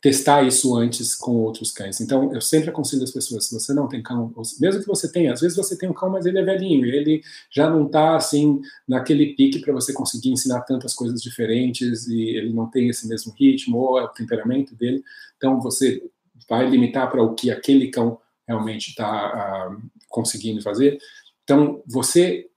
[0.00, 2.00] testar isso antes com outros cães.
[2.00, 5.32] Então, eu sempre aconselho as pessoas, se você não tem cão, mesmo que você tenha,
[5.32, 8.60] às vezes você tem um cão, mas ele é velhinho, ele já não está assim
[8.88, 13.34] naquele pique para você conseguir ensinar tantas coisas diferentes e ele não tem esse mesmo
[13.38, 15.02] ritmo ou é o temperamento dele.
[15.36, 16.02] Então, você
[16.48, 20.98] vai limitar para o que aquele cão realmente está uh, conseguindo fazer.
[21.44, 22.48] Então, você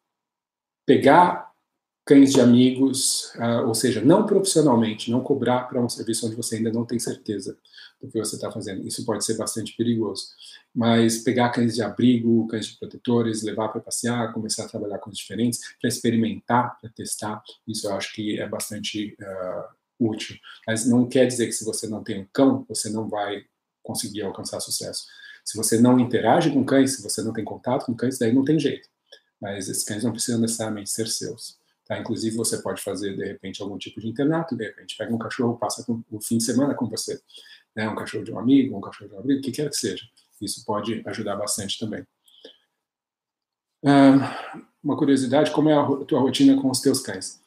[0.86, 1.47] pegar
[2.08, 6.56] cães de amigos, uh, ou seja, não profissionalmente, não cobrar para um serviço onde você
[6.56, 7.58] ainda não tem certeza
[8.02, 8.88] do que você está fazendo.
[8.88, 10.24] Isso pode ser bastante perigoso.
[10.74, 15.12] Mas pegar cães de abrigo, cães de protetores, levar para passear, começar a trabalhar com
[15.12, 20.38] diferentes, para experimentar, para testar, isso eu acho que é bastante uh, útil.
[20.66, 23.44] Mas não quer dizer que se você não tem um cão, você não vai
[23.84, 25.06] conseguir alcançar sucesso.
[25.44, 28.46] Se você não interage com cães, se você não tem contato com cães, daí não
[28.46, 28.88] tem jeito.
[29.42, 31.58] Mas esses cães não precisam necessariamente ser seus.
[31.88, 31.98] Tá?
[31.98, 35.58] Inclusive, você pode fazer, de repente, algum tipo de internato, de repente, pega um cachorro,
[35.58, 37.22] passa o fim de semana com você.
[37.76, 37.88] Né?
[37.88, 40.06] Um cachorro de um amigo, um cachorro de um amigo, o que quer que seja.
[40.42, 42.06] Isso pode ajudar bastante também.
[43.84, 47.42] Uh, uma curiosidade, como é a tua rotina com os teus cães?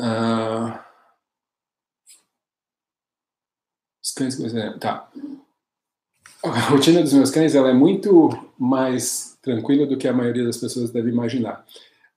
[0.00, 0.78] Uh,
[4.02, 4.36] os cães,
[4.80, 5.10] tá.
[6.42, 10.56] A rotina dos meus cães ela é muito mais tranquila do que a maioria das
[10.56, 11.64] pessoas deve imaginar.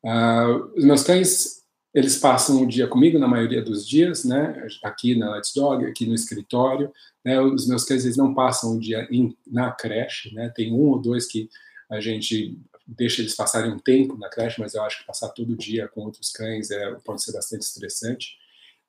[0.04, 1.60] Uh, os meus cães,
[1.94, 4.68] eles passam o dia comigo na maioria dos dias, né?
[4.84, 6.92] Aqui na Let's Dog, aqui no escritório.
[7.26, 7.40] Né?
[7.42, 9.08] Os meus cães, eles não passam o dia
[9.48, 10.50] na creche, né?
[10.56, 11.50] Tem um ou dois que
[11.90, 15.56] a gente deixa eles passarem um tempo na creche, mas eu acho que passar todo
[15.56, 18.38] dia com outros cães é, pode ser bastante estressante.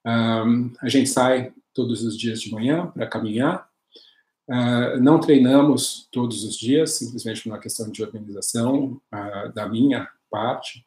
[0.07, 3.69] Um, a gente sai todos os dias de manhã para caminhar.
[4.49, 10.09] Uh, não treinamos todos os dias, simplesmente por uma questão de organização uh, da minha
[10.31, 10.85] parte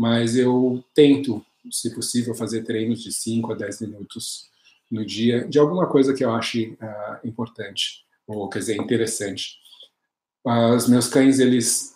[0.00, 4.48] mas eu tento, se possível, fazer treinos de 5 a 10 minutos
[4.90, 9.58] no dia, de alguma coisa que eu ache uh, importante, ou quer dizer, interessante.
[10.74, 11.94] Os meus cães, eles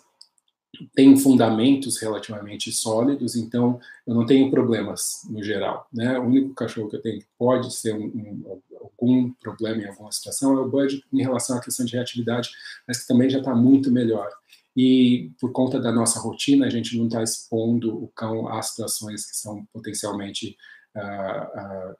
[0.93, 5.87] têm fundamentos relativamente sólidos, então eu não tenho problemas no geral.
[5.91, 6.19] Né?
[6.19, 10.11] O único cachorro que eu tenho que pode ser um, um, algum problema em alguma
[10.11, 12.51] situação é o Bud em relação à questão de reatividade,
[12.87, 14.29] mas que também já está muito melhor
[14.75, 19.25] e por conta da nossa rotina a gente não está expondo o cão a situações
[19.25, 20.57] que são potencialmente
[20.95, 21.95] uh, uh,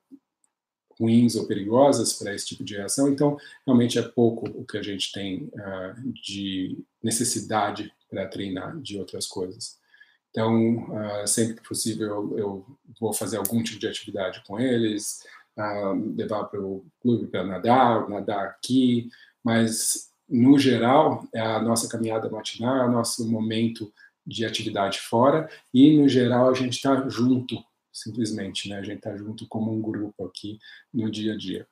[0.99, 4.83] ruins ou perigosas para esse tipo de reação, então realmente é pouco o que a
[4.83, 9.77] gente tem uh, de necessidade para treinar de outras coisas.
[10.29, 10.89] Então,
[11.25, 15.23] sempre que possível, eu, eu, vou fazer algum tipo de atividade com eles,
[16.17, 19.09] levar para o clube para nadar, nadar aqui,
[19.41, 23.91] mas no geral, é a nossa caminhada matinal, é o nosso momento
[24.25, 27.63] de atividade fora, e no geral a gente está junto,
[27.93, 28.77] simplesmente, né?
[28.77, 30.59] A gente está junto como um grupo aqui
[30.93, 31.67] no dia a dia.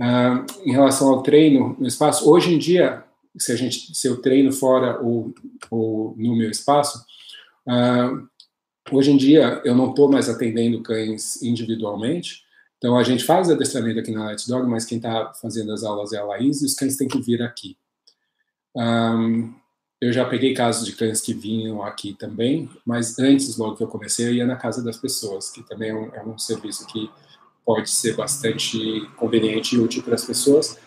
[0.00, 3.04] Uh, em relação ao treino no espaço, hoje em dia,
[3.38, 5.32] se a gente, se eu treino fora ou,
[5.70, 7.04] ou no meu espaço,
[7.68, 8.26] uh,
[8.90, 12.43] hoje em dia eu não estou mais atendendo cães individualmente,
[12.84, 16.12] então, a gente faz adestramento aqui na Let's Dog, mas quem está fazendo as aulas
[16.12, 17.78] é a Laís e os cães têm que vir aqui.
[18.76, 19.54] Um,
[19.98, 23.88] eu já peguei casos de cães que vinham aqui também, mas antes, logo que eu
[23.88, 27.10] comecei, eu ia na casa das pessoas, que também é um, é um serviço que
[27.64, 28.78] pode ser bastante
[29.16, 30.78] conveniente e útil para as pessoas.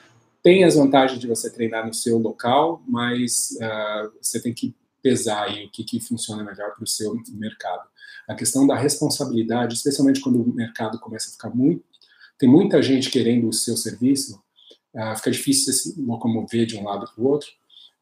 [0.43, 5.43] Tem as vantagens de você treinar no seu local, mas uh, você tem que pesar
[5.43, 7.87] aí o que, que funciona melhor para o seu mercado.
[8.27, 11.83] A questão da responsabilidade, especialmente quando o mercado começa a ficar muito.
[12.37, 14.41] Tem muita gente querendo o seu serviço,
[14.93, 17.49] uh, fica difícil se locomover de um lado para o outro.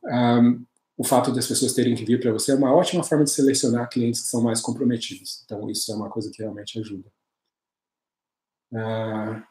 [0.04, 0.66] Um,
[0.98, 3.90] o fato das pessoas terem que vir para você é uma ótima forma de selecionar
[3.90, 5.42] clientes que são mais comprometidos.
[5.44, 7.12] Então, isso é uma coisa que realmente ajuda.
[8.72, 9.44] Uh,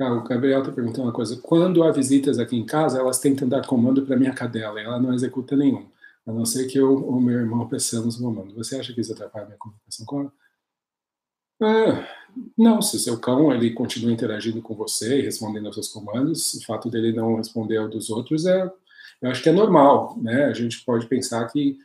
[0.00, 1.36] Ah, o Gabriel está perguntando uma coisa.
[1.36, 4.98] Quando há visitas aqui em casa, elas tentam dar comando para minha cadela e ela
[4.98, 5.86] não executa nenhum,
[6.26, 8.54] a não ser que eu ou meu irmão peçamos o comando.
[8.54, 10.32] Você acha que isso atrapalha minha comunicação com ela?
[11.62, 12.08] Ah,
[12.56, 16.64] não, se seu cão ele continua interagindo com você e respondendo aos seus comandos, o
[16.64, 18.72] fato dele não responder ao dos outros é,
[19.20, 20.44] eu acho que é normal, né?
[20.46, 21.78] A gente pode pensar que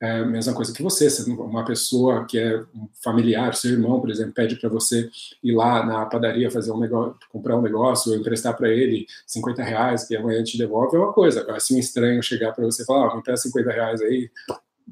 [0.00, 4.10] é a mesma coisa que você, uma pessoa que é um familiar, seu irmão, por
[4.10, 5.08] exemplo, pede para você
[5.42, 9.62] ir lá na padaria fazer um negócio, comprar um negócio, ou emprestar para ele 50
[9.62, 11.40] reais, que amanhã te devolve, é uma coisa.
[11.40, 14.30] Agora, se um estranho chegar para você e falar, ah, me empresta 50 reais aí,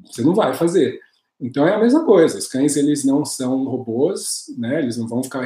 [0.03, 0.99] você não vai fazer.
[1.39, 2.37] Então é a mesma coisa.
[2.37, 4.79] Os cães eles não são robôs, né?
[4.79, 5.43] Eles não vão ficar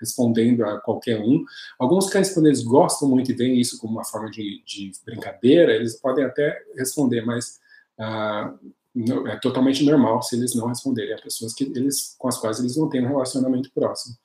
[0.00, 1.44] respondendo a qualquer um.
[1.78, 5.72] Alguns cães quando eles gostam muito e veem isso como uma forma de, de brincadeira,
[5.72, 7.60] eles podem até responder, mas
[8.00, 8.58] uh,
[9.26, 12.76] é totalmente normal se eles não responderem a pessoas que eles, com as quais eles
[12.76, 14.16] não têm um relacionamento próximo.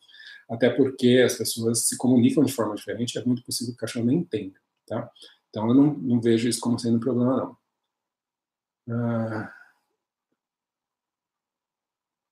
[0.50, 4.06] Até porque as pessoas se comunicam de forma diferente, é muito possível que o cachorro
[4.06, 5.10] nem entenda, tá?
[5.50, 7.58] Então eu não, não vejo isso como sendo um problema, não.
[8.90, 9.54] Ah,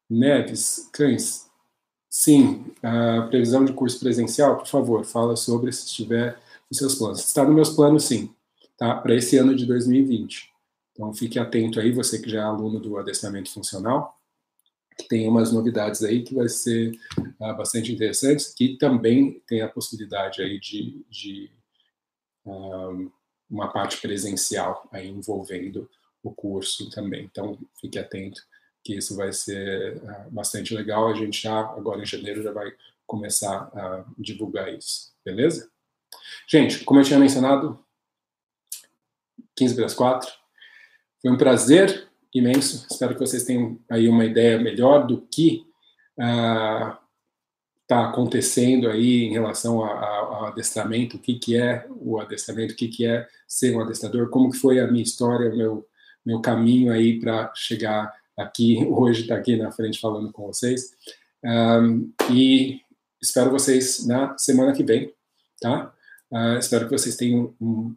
[0.10, 1.50] Neves, cães,
[2.10, 6.38] sim, a previsão de curso presencial, por favor, fala sobre se estiver
[6.70, 7.20] nos seus planos.
[7.20, 8.30] Está nos meus planos, sim.
[8.78, 8.96] tá?
[8.96, 10.51] Para esse ano de 2020.
[10.92, 14.20] Então fique atento aí, você que já é aluno do adestramento funcional,
[14.98, 17.00] que tem umas novidades aí que vai ser
[17.40, 21.52] uh, bastante interessantes, que também tem a possibilidade aí de, de
[22.46, 23.12] uh,
[23.50, 25.90] uma parte presencial aí envolvendo
[26.24, 27.24] o curso também.
[27.24, 28.42] Então fique atento
[28.84, 31.08] que isso vai ser uh, bastante legal.
[31.08, 32.72] A gente já agora em janeiro já vai
[33.08, 35.70] começar a divulgar isso, beleza?
[36.48, 37.84] Gente, como eu tinha mencionado,
[39.56, 40.41] 15 para as 4.
[41.22, 42.88] Foi um prazer imenso.
[42.90, 45.64] Espero que vocês tenham aí uma ideia melhor do que
[46.18, 47.00] está
[47.90, 52.88] uh, acontecendo aí em relação ao adestramento, o que, que é o adestramento, o que,
[52.88, 55.88] que é ser um adestrador, como que foi a minha história, o meu,
[56.26, 60.92] meu caminho aí para chegar aqui, hoje estar tá aqui na frente falando com vocês.
[61.44, 62.82] Um, e
[63.22, 65.14] espero vocês na semana que vem,
[65.60, 65.94] tá?
[66.32, 67.96] Uh, espero que vocês tenham um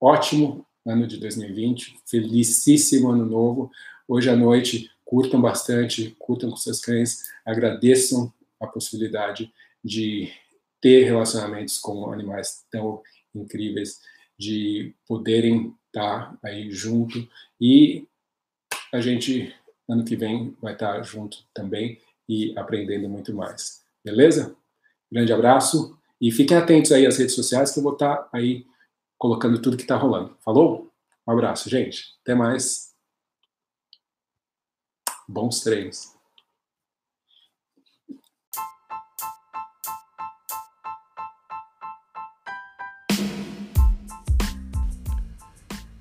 [0.00, 3.70] ótimo ano de 2020, felicíssimo ano novo.
[4.06, 9.52] Hoje à noite, curtam bastante, curtam com seus cães, agradeçam a possibilidade
[9.84, 10.32] de
[10.80, 13.02] ter relacionamentos com animais tão
[13.34, 14.00] incríveis,
[14.38, 17.28] de poderem estar aí junto
[17.60, 18.06] e
[18.92, 19.54] a gente
[19.88, 23.82] ano que vem vai estar junto também e aprendendo muito mais.
[24.04, 24.56] Beleza?
[25.10, 28.64] Grande abraço e fiquem atentos aí às redes sociais que eu vou estar aí
[29.18, 30.36] colocando tudo que está rolando.
[30.40, 30.90] Falou?
[31.26, 32.04] Um abraço, gente.
[32.22, 32.94] Até mais.
[35.28, 36.16] Bons treinos.